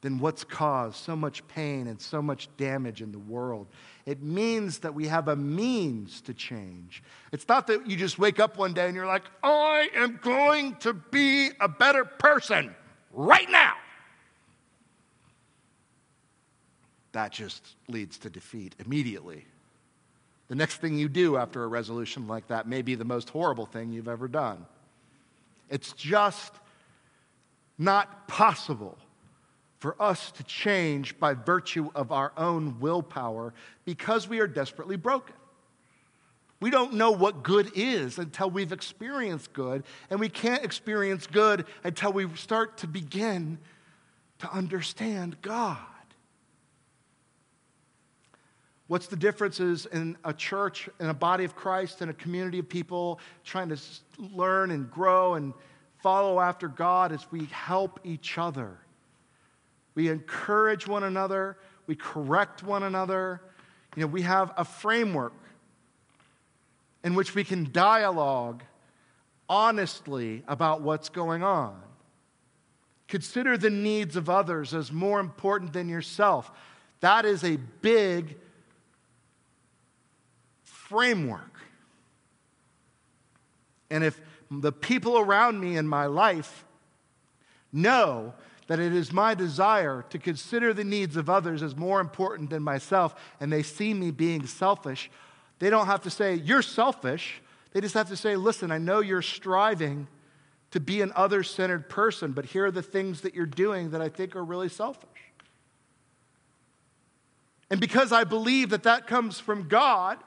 than 0.00 0.18
what's 0.18 0.44
caused 0.44 0.96
so 0.96 1.16
much 1.16 1.46
pain 1.48 1.86
and 1.86 2.00
so 2.00 2.20
much 2.20 2.48
damage 2.56 3.02
in 3.02 3.12
the 3.12 3.18
world. 3.18 3.66
It 4.04 4.22
means 4.22 4.78
that 4.80 4.94
we 4.94 5.06
have 5.06 5.28
a 5.28 5.36
means 5.36 6.20
to 6.22 6.34
change. 6.34 7.02
It's 7.32 7.48
not 7.48 7.66
that 7.68 7.88
you 7.88 7.96
just 7.96 8.18
wake 8.18 8.38
up 8.38 8.58
one 8.58 8.72
day 8.72 8.86
and 8.86 8.94
you're 8.94 9.06
like, 9.06 9.24
I 9.42 9.88
am 9.94 10.18
going 10.22 10.76
to 10.76 10.92
be 10.92 11.50
a 11.60 11.68
better 11.68 12.04
person 12.04 12.74
right 13.12 13.50
now. 13.50 13.74
That 17.16 17.32
just 17.32 17.76
leads 17.88 18.18
to 18.18 18.28
defeat 18.28 18.74
immediately. 18.84 19.46
The 20.48 20.54
next 20.54 20.82
thing 20.82 20.98
you 20.98 21.08
do 21.08 21.38
after 21.38 21.64
a 21.64 21.66
resolution 21.66 22.28
like 22.28 22.48
that 22.48 22.68
may 22.68 22.82
be 22.82 22.94
the 22.94 23.06
most 23.06 23.30
horrible 23.30 23.64
thing 23.64 23.90
you've 23.90 24.06
ever 24.06 24.28
done. 24.28 24.66
It's 25.70 25.94
just 25.94 26.52
not 27.78 28.28
possible 28.28 28.98
for 29.78 29.96
us 29.98 30.30
to 30.32 30.44
change 30.44 31.18
by 31.18 31.32
virtue 31.32 31.90
of 31.94 32.12
our 32.12 32.32
own 32.36 32.80
willpower 32.80 33.54
because 33.86 34.28
we 34.28 34.40
are 34.40 34.46
desperately 34.46 34.96
broken. 34.96 35.34
We 36.60 36.68
don't 36.68 36.92
know 36.92 37.12
what 37.12 37.42
good 37.42 37.72
is 37.74 38.18
until 38.18 38.50
we've 38.50 38.72
experienced 38.72 39.54
good, 39.54 39.84
and 40.10 40.20
we 40.20 40.28
can't 40.28 40.62
experience 40.62 41.26
good 41.26 41.64
until 41.82 42.12
we 42.12 42.28
start 42.36 42.76
to 42.78 42.86
begin 42.86 43.56
to 44.40 44.52
understand 44.52 45.40
God. 45.40 45.78
What's 48.88 49.08
the 49.08 49.16
differences 49.16 49.86
in 49.86 50.16
a 50.24 50.32
church, 50.32 50.88
in 51.00 51.08
a 51.08 51.14
body 51.14 51.44
of 51.44 51.56
Christ, 51.56 52.02
in 52.02 52.08
a 52.08 52.14
community 52.14 52.60
of 52.60 52.68
people 52.68 53.18
trying 53.44 53.68
to 53.68 53.78
learn 54.18 54.70
and 54.70 54.88
grow 54.90 55.34
and 55.34 55.52
follow 56.02 56.38
after 56.38 56.68
God 56.68 57.10
as 57.10 57.26
we 57.32 57.46
help 57.46 57.98
each 58.04 58.38
other? 58.38 58.78
We 59.96 60.08
encourage 60.08 60.86
one 60.86 61.02
another, 61.02 61.56
we 61.86 61.96
correct 61.96 62.62
one 62.62 62.82
another. 62.82 63.40
You 63.96 64.02
know, 64.02 64.08
we 64.08 64.22
have 64.22 64.52
a 64.56 64.64
framework 64.64 65.32
in 67.02 67.14
which 67.14 67.34
we 67.34 67.44
can 67.44 67.72
dialogue 67.72 68.62
honestly 69.48 70.42
about 70.46 70.82
what's 70.82 71.08
going 71.08 71.42
on. 71.42 71.80
Consider 73.08 73.56
the 73.56 73.70
needs 73.70 74.16
of 74.16 74.28
others 74.28 74.74
as 74.74 74.92
more 74.92 75.18
important 75.18 75.72
than 75.72 75.88
yourself. 75.88 76.50
That 77.00 77.24
is 77.24 77.42
a 77.44 77.56
big 77.80 78.36
framework. 80.88 81.60
And 83.90 84.04
if 84.04 84.20
the 84.50 84.72
people 84.72 85.18
around 85.18 85.60
me 85.60 85.76
in 85.76 85.86
my 85.86 86.06
life 86.06 86.64
know 87.72 88.34
that 88.66 88.80
it 88.80 88.92
is 88.92 89.12
my 89.12 89.34
desire 89.34 90.04
to 90.10 90.18
consider 90.18 90.72
the 90.74 90.84
needs 90.84 91.16
of 91.16 91.30
others 91.30 91.62
as 91.62 91.76
more 91.76 92.00
important 92.00 92.50
than 92.50 92.62
myself, 92.62 93.14
and 93.40 93.52
they 93.52 93.62
see 93.62 93.94
me 93.94 94.10
being 94.10 94.46
selfish, 94.46 95.10
they 95.58 95.70
don't 95.70 95.86
have 95.86 96.02
to 96.02 96.10
say, 96.10 96.34
You're 96.34 96.62
selfish. 96.62 97.40
They 97.72 97.80
just 97.80 97.94
have 97.94 98.08
to 98.08 98.16
say, 98.16 98.36
Listen, 98.36 98.70
I 98.70 98.78
know 98.78 99.00
you're 99.00 99.22
striving 99.22 100.08
to 100.72 100.80
be 100.80 101.00
an 101.00 101.12
other 101.14 101.42
centered 101.42 101.88
person, 101.88 102.32
but 102.32 102.44
here 102.44 102.66
are 102.66 102.70
the 102.70 102.82
things 102.82 103.20
that 103.20 103.34
you're 103.34 103.46
doing 103.46 103.90
that 103.90 104.02
I 104.02 104.08
think 104.08 104.34
are 104.34 104.44
really 104.44 104.68
selfish. 104.68 105.08
And 107.70 107.80
because 107.80 108.12
I 108.12 108.24
believe 108.24 108.70
that 108.70 108.82
that 108.84 109.06
comes 109.06 109.40
from 109.40 109.68
God, 109.68 110.18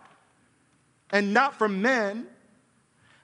and 1.11 1.33
not 1.33 1.55
from 1.55 1.81
men. 1.81 2.27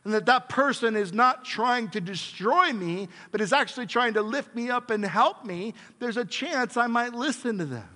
And 0.03 0.13
that 0.13 0.27
that 0.27 0.49
person 0.49 0.95
is 0.95 1.11
not 1.13 1.45
trying 1.45 1.89
to 1.89 2.01
destroy 2.01 2.71
me, 2.71 3.09
but 3.31 3.41
is 3.41 3.51
actually 3.51 3.87
trying 3.87 4.13
to 4.13 4.21
lift 4.21 4.53
me 4.53 4.69
up 4.69 4.91
and 4.91 5.03
help 5.03 5.43
me, 5.43 5.73
there's 5.99 6.17
a 6.17 6.25
chance 6.25 6.77
I 6.77 6.85
might 6.85 7.13
listen 7.13 7.57
to 7.57 7.65
them. 7.65 7.89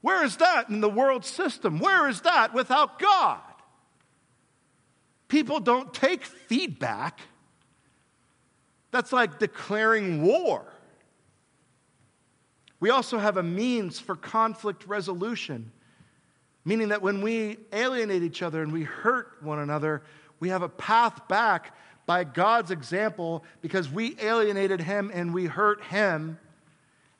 Where 0.00 0.24
is 0.24 0.36
that 0.38 0.68
in 0.68 0.80
the 0.80 0.90
world 0.90 1.24
system? 1.24 1.78
Where 1.78 2.08
is 2.08 2.22
that 2.22 2.52
without 2.52 2.98
God? 2.98 3.40
People 5.28 5.60
don't 5.60 5.94
take 5.94 6.24
feedback. 6.24 7.20
That's 8.90 9.12
like 9.12 9.38
declaring 9.38 10.22
war. 10.22 10.64
We 12.80 12.90
also 12.90 13.18
have 13.18 13.38
a 13.38 13.42
means 13.42 13.98
for 13.98 14.14
conflict 14.14 14.86
resolution. 14.86 15.72
Meaning 16.64 16.88
that 16.88 17.02
when 17.02 17.20
we 17.20 17.58
alienate 17.72 18.22
each 18.22 18.42
other 18.42 18.62
and 18.62 18.72
we 18.72 18.84
hurt 18.84 19.36
one 19.42 19.58
another, 19.58 20.02
we 20.40 20.48
have 20.48 20.62
a 20.62 20.68
path 20.68 21.28
back 21.28 21.76
by 22.06 22.24
God's 22.24 22.70
example 22.70 23.44
because 23.60 23.90
we 23.90 24.16
alienated 24.20 24.80
him 24.80 25.10
and 25.12 25.32
we 25.32 25.46
hurt 25.46 25.82
him. 25.84 26.38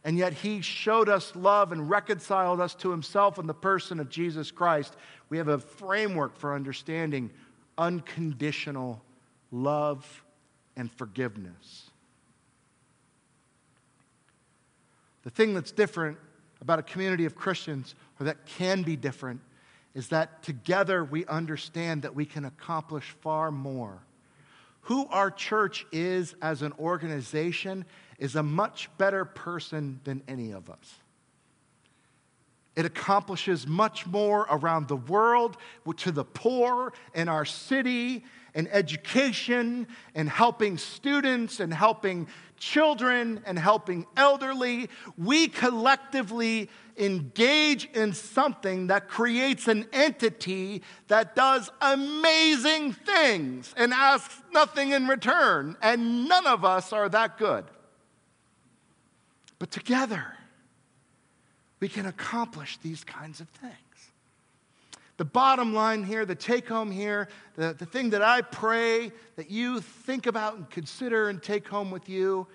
And 0.05 0.19
yet 0.19 0.35
he 0.35 0.61
showed 0.61 1.09
us 1.09 1.35
love 1.35 1.73
and 1.73 1.89
reconciled 1.89 2.61
us 2.61 2.75
to 2.77 2.91
himself 2.91 3.39
in 3.39 3.47
the 3.47 3.55
person 3.55 4.01
of 4.01 4.11
Jesus 4.11 4.51
Christ. 4.51 4.97
We 5.31 5.39
have 5.39 5.49
a 5.49 5.59
framework 5.59 6.37
for 6.37 6.55
understanding 6.55 7.31
unconditional 7.79 9.03
love 9.51 10.23
and 10.77 10.91
forgiveness. 10.93 11.91
The 15.23 15.31
thing 15.31 15.55
that's 15.55 15.73
different 15.73 16.19
about 16.61 16.79
a 16.79 16.83
community 16.83 17.25
of 17.25 17.35
Christians, 17.35 17.95
or 18.19 18.27
that 18.27 18.47
can 18.47 18.83
be 18.83 18.97
different, 18.97 19.41
is 19.95 20.09
that 20.09 20.43
together 20.43 21.05
we 21.05 21.25
understand 21.27 22.03
that 22.03 22.15
we 22.15 22.27
can 22.27 22.45
accomplish 22.45 23.15
far 23.21 23.51
more. 23.51 24.03
Who 24.83 25.07
our 25.09 25.31
church 25.31 25.87
is 25.93 26.35
as 26.43 26.63
an 26.63 26.73
organization 26.79 27.85
is 28.19 28.37
a 28.37 28.43
much 28.43 28.91
better 28.99 29.25
person 29.25 30.01
than 30.05 30.23
any 30.29 30.53
of 30.53 30.69
us. 30.69 30.95
It 32.77 32.85
accomplishes 32.85 33.67
much 33.67 34.07
more 34.07 34.47
around 34.51 34.89
the 34.89 34.97
world 34.97 35.57
to 35.97 36.11
the 36.11 36.25
poor 36.25 36.93
in 37.15 37.29
our 37.29 37.45
city 37.45 38.25
and 38.55 38.69
education 38.73 39.87
and 40.15 40.29
helping 40.29 40.79
students 40.79 41.61
and 41.61 41.73
helping 41.73 42.29
children 42.57 43.43
and 43.47 43.59
helping 43.59 44.07
elderly. 44.17 44.89
We 45.19 45.49
collectively 45.49 46.71
engage 46.97 47.87
in 47.95 48.13
something 48.13 48.87
that 48.87 49.09
creates 49.09 49.67
an 49.67 49.87
entity 49.93 50.83
that 51.09 51.35
does 51.35 51.71
amazing 51.81 52.93
things 52.93 53.75
and 53.77 53.93
asks 53.93 54.41
nothing 54.53 54.93
in 54.93 55.09
return. 55.09 55.77
And 55.83 56.29
none 56.29 56.47
of 56.47 56.65
us 56.65 56.93
are 56.93 57.09
that 57.09 57.39
good. 57.39 57.65
But 59.59 59.71
together, 59.71 60.35
we 61.81 61.89
can 61.89 62.07
accomplish 62.07 62.79
these 62.79 63.03
kinds 63.03 63.41
of 63.41 63.49
things. 63.49 63.75
The 65.17 65.25
bottom 65.25 65.75
line 65.75 66.03
here, 66.03 66.27
the 66.27 66.35
take 66.35 66.69
home 66.69 66.91
here, 66.91 67.29
the, 67.55 67.75
the 67.79 67.87
thing 67.87 68.11
that 68.11 68.23
I 68.23 68.43
pray 68.43 69.13
that 69.37 69.51
you 69.51 69.81
think 69.81 70.27
about 70.27 70.57
and 70.57 70.69
consider 70.69 71.29
and 71.29 71.43
take 71.43 71.69
home 71.69 71.91
with 71.91 72.09
you 72.09 72.49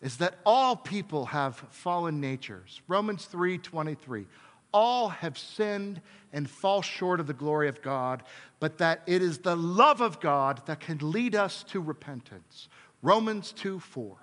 is 0.00 0.16
that 0.18 0.34
all 0.46 0.76
people 0.76 1.26
have 1.26 1.56
fallen 1.70 2.20
natures. 2.20 2.80
Romans 2.88 3.24
3 3.26 3.58
23. 3.58 4.26
All 4.72 5.08
have 5.08 5.36
sinned 5.36 6.00
and 6.32 6.48
fall 6.48 6.80
short 6.80 7.18
of 7.18 7.26
the 7.26 7.34
glory 7.34 7.68
of 7.68 7.82
God, 7.82 8.22
but 8.60 8.78
that 8.78 9.02
it 9.06 9.20
is 9.20 9.38
the 9.38 9.56
love 9.56 10.00
of 10.00 10.20
God 10.20 10.62
that 10.66 10.78
can 10.78 10.98
lead 11.00 11.34
us 11.34 11.64
to 11.64 11.80
repentance. 11.80 12.68
Romans 13.02 13.52
2 13.52 13.80
4. 13.80 14.16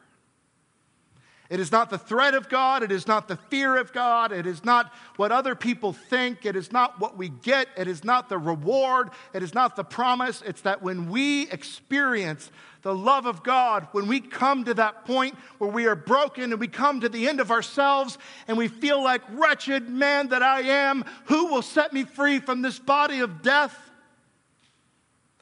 It 1.49 1.61
is 1.61 1.71
not 1.71 1.89
the 1.89 1.97
threat 1.97 2.33
of 2.33 2.49
God. 2.49 2.83
It 2.83 2.91
is 2.91 3.07
not 3.07 3.27
the 3.27 3.37
fear 3.37 3.77
of 3.77 3.93
God. 3.93 4.33
It 4.33 4.45
is 4.45 4.65
not 4.65 4.93
what 5.15 5.31
other 5.31 5.55
people 5.55 5.93
think. 5.93 6.45
It 6.45 6.57
is 6.57 6.73
not 6.73 6.99
what 6.99 7.17
we 7.17 7.29
get. 7.29 7.69
It 7.77 7.87
is 7.87 8.03
not 8.03 8.27
the 8.27 8.37
reward. 8.37 9.11
It 9.33 9.41
is 9.41 9.53
not 9.53 9.75
the 9.75 9.85
promise. 9.85 10.43
It's 10.45 10.61
that 10.61 10.81
when 10.81 11.09
we 11.09 11.49
experience 11.49 12.51
the 12.81 12.93
love 12.93 13.25
of 13.25 13.43
God, 13.43 13.87
when 13.93 14.07
we 14.07 14.19
come 14.19 14.65
to 14.65 14.73
that 14.73 15.05
point 15.05 15.35
where 15.57 15.69
we 15.69 15.87
are 15.87 15.95
broken 15.95 16.51
and 16.51 16.59
we 16.59 16.67
come 16.67 16.99
to 17.01 17.09
the 17.09 17.27
end 17.27 17.39
of 17.39 17.49
ourselves 17.49 18.17
and 18.47 18.57
we 18.57 18.67
feel 18.67 19.01
like, 19.01 19.21
wretched 19.31 19.89
man 19.89 20.27
that 20.29 20.43
I 20.43 20.61
am, 20.61 21.05
who 21.25 21.47
will 21.47 21.61
set 21.61 21.93
me 21.93 22.03
free 22.03 22.39
from 22.39 22.61
this 22.61 22.77
body 22.77 23.19
of 23.19 23.41
death? 23.41 23.77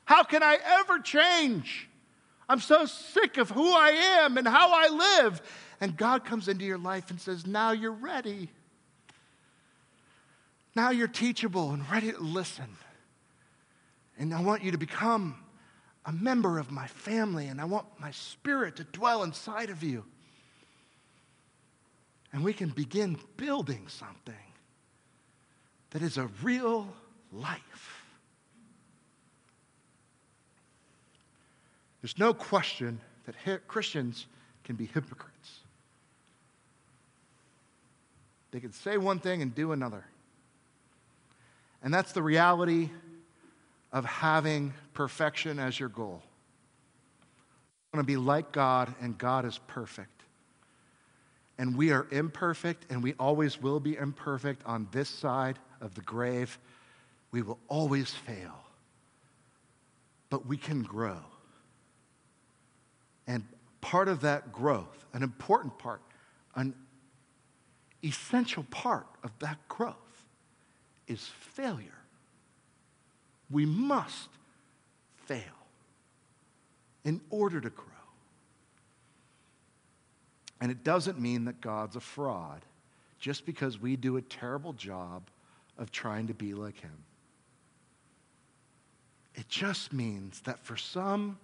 How 0.05 0.23
can 0.23 0.43
I 0.43 0.59
ever 0.79 0.99
change? 0.99 1.89
I'm 2.47 2.59
so 2.59 2.85
sick 2.85 3.37
of 3.37 3.49
who 3.49 3.71
I 3.71 3.89
am 4.21 4.37
and 4.37 4.47
how 4.47 4.69
I 4.71 5.21
live. 5.23 5.41
And 5.81 5.97
God 5.97 6.25
comes 6.25 6.47
into 6.47 6.65
your 6.65 6.77
life 6.77 7.09
and 7.09 7.19
says, 7.19 7.45
Now 7.45 7.71
you're 7.71 7.91
ready. 7.91 8.49
Now 10.75 10.89
you're 10.89 11.07
teachable 11.07 11.71
and 11.71 11.89
ready 11.89 12.11
to 12.11 12.19
listen. 12.19 12.77
And 14.17 14.33
I 14.33 14.41
want 14.41 14.63
you 14.63 14.71
to 14.71 14.77
become 14.77 15.35
a 16.05 16.11
member 16.11 16.59
of 16.59 16.71
my 16.71 16.87
family, 16.87 17.47
and 17.47 17.59
I 17.59 17.65
want 17.65 17.87
my 17.99 18.11
spirit 18.11 18.75
to 18.77 18.83
dwell 18.83 19.23
inside 19.23 19.69
of 19.69 19.83
you. 19.83 20.05
And 22.31 22.43
we 22.43 22.53
can 22.53 22.69
begin 22.69 23.17
building 23.37 23.87
something 23.87 24.35
that 25.91 26.01
is 26.01 26.17
a 26.17 26.29
real 26.43 26.87
life. 27.31 28.03
There's 32.01 32.19
no 32.19 32.33
question 32.33 32.99
that 33.25 33.67
Christians 33.67 34.27
can 34.63 34.75
be 34.75 34.85
hypocrites. 34.85 35.34
They 38.55 38.61
can 38.61 38.71
say 38.71 38.97
one 38.97 39.19
thing 39.19 39.41
and 39.41 39.53
do 39.53 39.73
another. 39.73 40.05
And 41.83 41.93
that's 41.93 42.13
the 42.13 42.23
reality 42.23 42.89
of 43.91 44.05
having 44.05 44.73
perfection 44.93 45.59
as 45.59 45.77
your 45.77 45.89
goal. 45.89 46.21
You 47.91 47.97
want 47.97 48.07
to 48.07 48.13
be 48.13 48.15
like 48.15 48.53
God, 48.53 48.95
and 49.01 49.17
God 49.17 49.43
is 49.43 49.59
perfect. 49.67 50.21
And 51.57 51.75
we 51.75 51.91
are 51.91 52.07
imperfect, 52.11 52.85
and 52.89 53.03
we 53.03 53.13
always 53.19 53.61
will 53.61 53.81
be 53.81 53.97
imperfect 53.97 54.61
on 54.65 54.87
this 54.93 55.09
side 55.09 55.59
of 55.81 55.93
the 55.93 56.01
grave. 56.03 56.57
We 57.31 57.41
will 57.41 57.59
always 57.67 58.11
fail. 58.11 58.63
But 60.29 60.45
we 60.45 60.55
can 60.55 60.81
grow. 60.81 61.19
And 63.27 63.43
part 63.81 64.07
of 64.07 64.21
that 64.21 64.53
growth, 64.53 65.05
an 65.11 65.23
important 65.23 65.77
part, 65.77 65.99
an 66.55 66.73
essential 68.05 68.63
part 68.69 69.07
of 69.23 69.31
that 69.39 69.57
growth 69.67 69.95
is 71.07 71.27
failure. 71.39 71.89
We 73.49 73.65
must 73.65 74.29
fail 75.25 75.41
in 77.03 77.21
order 77.29 77.59
to 77.61 77.69
grow. 77.69 77.85
And 80.61 80.71
it 80.71 80.83
doesn't 80.83 81.19
mean 81.19 81.45
that 81.45 81.61
God's 81.61 81.95
a 81.95 81.99
fraud 81.99 82.61
just 83.19 83.45
because 83.45 83.81
we 83.81 83.95
do 83.95 84.17
a 84.17 84.21
terrible 84.21 84.73
job 84.73 85.23
of 85.77 85.91
trying 85.91 86.27
to 86.27 86.33
be 86.33 86.53
like 86.53 86.79
Him. 86.79 87.03
It 89.35 89.49
just 89.49 89.91
means 89.91 90.41
that 90.41 90.59
for 90.63 90.77
some 90.77 91.37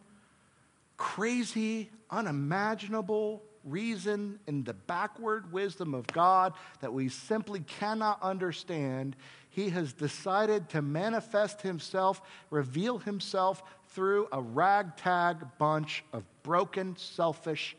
crazy, 0.97 1.89
unimaginable 2.09 3.41
reason 3.63 4.39
in 4.47 4.63
the 4.63 4.73
backward 4.73 5.51
wisdom 5.51 5.93
of 5.93 6.07
God 6.07 6.53
that 6.79 6.93
we 6.93 7.09
simply 7.09 7.61
cannot 7.61 8.21
understand, 8.21 9.15
He 9.49 9.69
has 9.69 9.93
decided 9.93 10.69
to 10.69 10.81
manifest 10.81 11.61
Himself, 11.61 12.21
reveal 12.49 12.99
Himself 12.99 13.63
through 13.89 14.27
a 14.31 14.41
ragtag 14.41 15.45
bunch 15.57 16.03
of 16.13 16.23
broken, 16.43 16.95
selfish, 16.97 17.75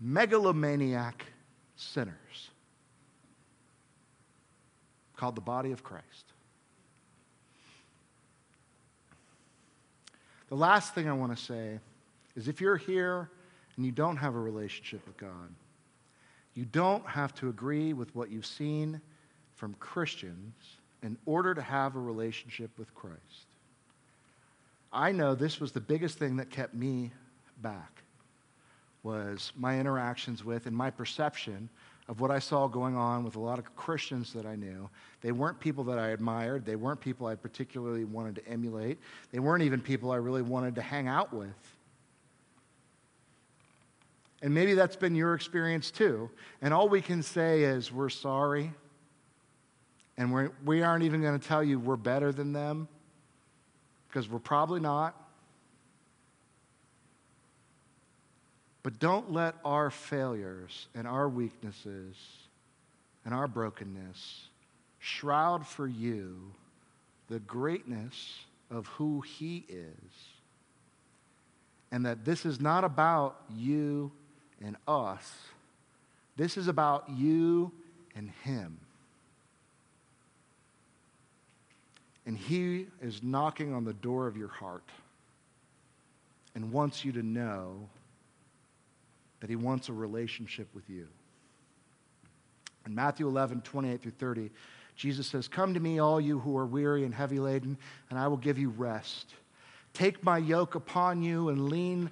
megalomaniac 0.00 1.24
sinners 1.76 2.50
called 5.16 5.34
the 5.34 5.40
body 5.40 5.72
of 5.72 5.82
Christ. 5.82 6.32
The 10.48 10.56
last 10.56 10.94
thing 10.94 11.08
I 11.08 11.12
want 11.12 11.36
to 11.36 11.42
say 11.42 11.78
is 12.36 12.48
if 12.48 12.60
you're 12.60 12.76
here 12.76 13.30
and 13.76 13.84
you 13.84 13.92
don't 13.92 14.16
have 14.16 14.34
a 14.34 14.40
relationship 14.40 15.06
with 15.06 15.16
God, 15.16 15.52
you 16.54 16.64
don't 16.64 17.06
have 17.06 17.34
to 17.34 17.48
agree 17.48 17.92
with 17.92 18.14
what 18.14 18.30
you've 18.30 18.46
seen 18.46 19.00
from 19.54 19.74
Christians 19.74 20.54
in 21.02 21.16
order 21.26 21.54
to 21.54 21.62
have 21.62 21.96
a 21.96 22.00
relationship 22.00 22.70
with 22.78 22.94
Christ. 22.94 23.48
I 24.92 25.10
know 25.12 25.34
this 25.34 25.60
was 25.60 25.72
the 25.72 25.80
biggest 25.80 26.18
thing 26.18 26.36
that 26.36 26.50
kept 26.50 26.74
me 26.74 27.10
back 27.60 28.02
was 29.02 29.52
my 29.56 29.78
interactions 29.78 30.44
with 30.44 30.66
and 30.66 30.76
my 30.76 30.90
perception 30.90 31.68
of 32.08 32.20
what 32.20 32.30
I 32.30 32.38
saw 32.38 32.68
going 32.68 32.96
on 32.96 33.24
with 33.24 33.36
a 33.36 33.40
lot 33.40 33.58
of 33.58 33.74
Christians 33.76 34.32
that 34.34 34.46
I 34.46 34.56
knew. 34.56 34.88
They 35.20 35.32
weren't 35.32 35.58
people 35.58 35.84
that 35.84 35.98
I 35.98 36.08
admired. 36.08 36.64
They 36.64 36.76
weren't 36.76 37.00
people 37.00 37.26
I 37.26 37.34
particularly 37.34 38.04
wanted 38.04 38.34
to 38.36 38.48
emulate. 38.48 38.98
They 39.32 39.38
weren't 39.38 39.62
even 39.62 39.80
people 39.80 40.10
I 40.10 40.16
really 40.16 40.42
wanted 40.42 40.74
to 40.76 40.82
hang 40.82 41.08
out 41.08 41.32
with. 41.32 41.73
And 44.44 44.52
maybe 44.52 44.74
that's 44.74 44.94
been 44.94 45.14
your 45.14 45.34
experience 45.34 45.90
too. 45.90 46.28
And 46.60 46.74
all 46.74 46.86
we 46.86 47.00
can 47.00 47.22
say 47.22 47.62
is, 47.62 47.90
we're 47.90 48.10
sorry. 48.10 48.74
And 50.18 50.30
we're, 50.30 50.50
we 50.66 50.82
aren't 50.82 51.02
even 51.02 51.22
going 51.22 51.40
to 51.40 51.48
tell 51.48 51.64
you 51.64 51.80
we're 51.80 51.96
better 51.96 52.30
than 52.30 52.52
them 52.52 52.86
because 54.06 54.28
we're 54.28 54.38
probably 54.38 54.80
not. 54.80 55.18
But 58.82 58.98
don't 58.98 59.32
let 59.32 59.54
our 59.64 59.90
failures 59.90 60.88
and 60.94 61.08
our 61.08 61.26
weaknesses 61.26 62.14
and 63.24 63.32
our 63.32 63.48
brokenness 63.48 64.48
shroud 64.98 65.66
for 65.66 65.88
you 65.88 66.52
the 67.30 67.40
greatness 67.40 68.40
of 68.70 68.88
who 68.88 69.22
He 69.22 69.64
is. 69.70 70.12
And 71.90 72.04
that 72.04 72.26
this 72.26 72.44
is 72.44 72.60
not 72.60 72.84
about 72.84 73.40
you 73.48 74.12
and 74.64 74.76
us. 74.88 75.32
This 76.36 76.56
is 76.56 76.68
about 76.68 77.08
you 77.10 77.70
and 78.16 78.30
Him. 78.42 78.78
And 82.26 82.36
He 82.36 82.86
is 83.02 83.22
knocking 83.22 83.74
on 83.74 83.84
the 83.84 83.92
door 83.92 84.26
of 84.26 84.36
your 84.36 84.48
heart 84.48 84.88
and 86.54 86.72
wants 86.72 87.04
you 87.04 87.12
to 87.12 87.22
know 87.22 87.88
that 89.40 89.50
He 89.50 89.56
wants 89.56 89.88
a 89.88 89.92
relationship 89.92 90.68
with 90.74 90.88
you. 90.88 91.06
In 92.86 92.94
Matthew 92.94 93.28
11, 93.28 93.60
28 93.62 94.02
through 94.02 94.12
30, 94.12 94.50
Jesus 94.96 95.26
says, 95.26 95.48
Come 95.48 95.74
to 95.74 95.80
me, 95.80 95.98
all 95.98 96.20
you 96.20 96.38
who 96.38 96.56
are 96.56 96.66
weary 96.66 97.04
and 97.04 97.14
heavy 97.14 97.38
laden, 97.38 97.76
and 98.10 98.18
I 98.18 98.28
will 98.28 98.36
give 98.36 98.58
you 98.58 98.70
rest. 98.70 99.34
Take 99.92 100.22
my 100.24 100.38
yoke 100.38 100.74
upon 100.74 101.22
you 101.22 101.48
and 101.48 101.68
lean 101.68 102.10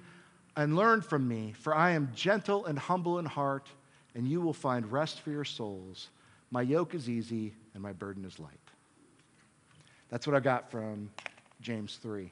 and 0.55 0.75
learn 0.75 1.01
from 1.01 1.27
me, 1.27 1.53
for 1.59 1.75
I 1.75 1.91
am 1.91 2.11
gentle 2.15 2.65
and 2.65 2.77
humble 2.77 3.19
in 3.19 3.25
heart, 3.25 3.67
and 4.15 4.27
you 4.27 4.41
will 4.41 4.53
find 4.53 4.91
rest 4.91 5.21
for 5.21 5.31
your 5.31 5.45
souls. 5.45 6.09
My 6.51 6.61
yoke 6.61 6.93
is 6.93 7.09
easy 7.09 7.53
and 7.73 7.81
my 7.81 7.93
burden 7.93 8.25
is 8.25 8.39
light. 8.39 8.51
That's 10.09 10.27
what 10.27 10.35
I 10.35 10.39
got 10.39 10.69
from 10.69 11.09
James 11.61 11.97
3. 12.01 12.31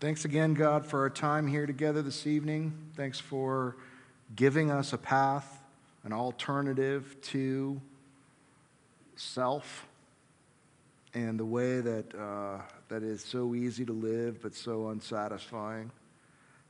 Thanks 0.00 0.24
again, 0.24 0.54
God, 0.54 0.86
for 0.86 1.00
our 1.00 1.10
time 1.10 1.46
here 1.46 1.66
together 1.66 2.00
this 2.00 2.26
evening. 2.26 2.72
Thanks 2.94 3.18
for 3.20 3.76
giving 4.36 4.70
us 4.70 4.92
a 4.92 4.98
path, 4.98 5.62
an 6.04 6.12
alternative 6.12 7.16
to 7.22 7.80
self 9.16 9.86
and 11.14 11.38
the 11.38 11.44
way 11.44 11.80
that, 11.80 12.14
uh, 12.14 12.60
that 12.88 13.02
is 13.02 13.22
so 13.22 13.54
easy 13.54 13.84
to 13.84 13.92
live 13.92 14.42
but 14.42 14.54
so 14.54 14.88
unsatisfying. 14.88 15.90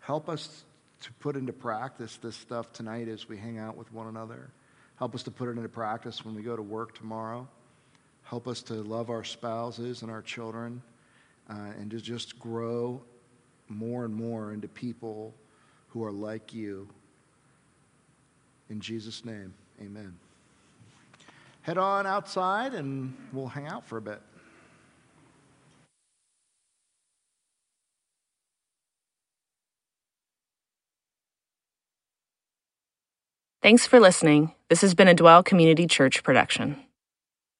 Help 0.01 0.29
us 0.29 0.64
to 1.03 1.12
put 1.14 1.37
into 1.37 1.53
practice 1.53 2.16
this 2.16 2.37
stuff 2.37 2.73
tonight 2.73 3.09
as 3.09 3.29
we 3.29 3.37
hang 3.37 3.59
out 3.59 3.77
with 3.77 3.93
one 3.93 4.09
another. 4.09 4.51
Help 4.97 5.14
us 5.14 5.23
to 5.23 5.31
put 5.31 5.49
it 5.49 5.53
into 5.53 5.69
practice 5.69 6.25
when 6.25 6.35
we 6.35 6.43
go 6.43 6.57
to 6.57 6.62
work 6.62 6.97
tomorrow. 6.97 7.47
Help 8.25 8.49
us 8.49 8.62
to 8.62 8.75
love 8.75 9.11
our 9.11 9.25
spouses 9.25 10.03
and 10.03 10.11
our 10.11 10.23
children 10.23 10.83
uh, 11.49 11.55
and 11.79 11.91
to 11.91 12.01
just 12.01 12.39
grow 12.39 13.01
more 13.69 14.05
and 14.05 14.14
more 14.14 14.53
into 14.53 14.69
people 14.69 15.35
who 15.89 16.05
are 16.05 16.12
like 16.12 16.53
you. 16.53 16.89
In 18.71 18.81
Jesus' 18.81 19.25
name, 19.25 19.55
amen. 19.81 20.14
Head 21.62 21.79
on 21.79 22.07
outside 22.07 22.75
and 22.75 23.16
we'll 23.33 23.47
hang 23.47 23.66
out 23.66 23.87
for 23.87 23.99
a 23.99 24.03
bit. 24.03 24.21
Thanks 33.61 33.89
for 33.89 33.99
listening. 33.99 34.55
This 34.69 34.83
has 34.83 34.95
been 34.95 35.09
a 35.09 35.15
Dwell 35.15 35.43
Community 35.43 35.89
Church 35.89 36.23
production. 36.23 36.77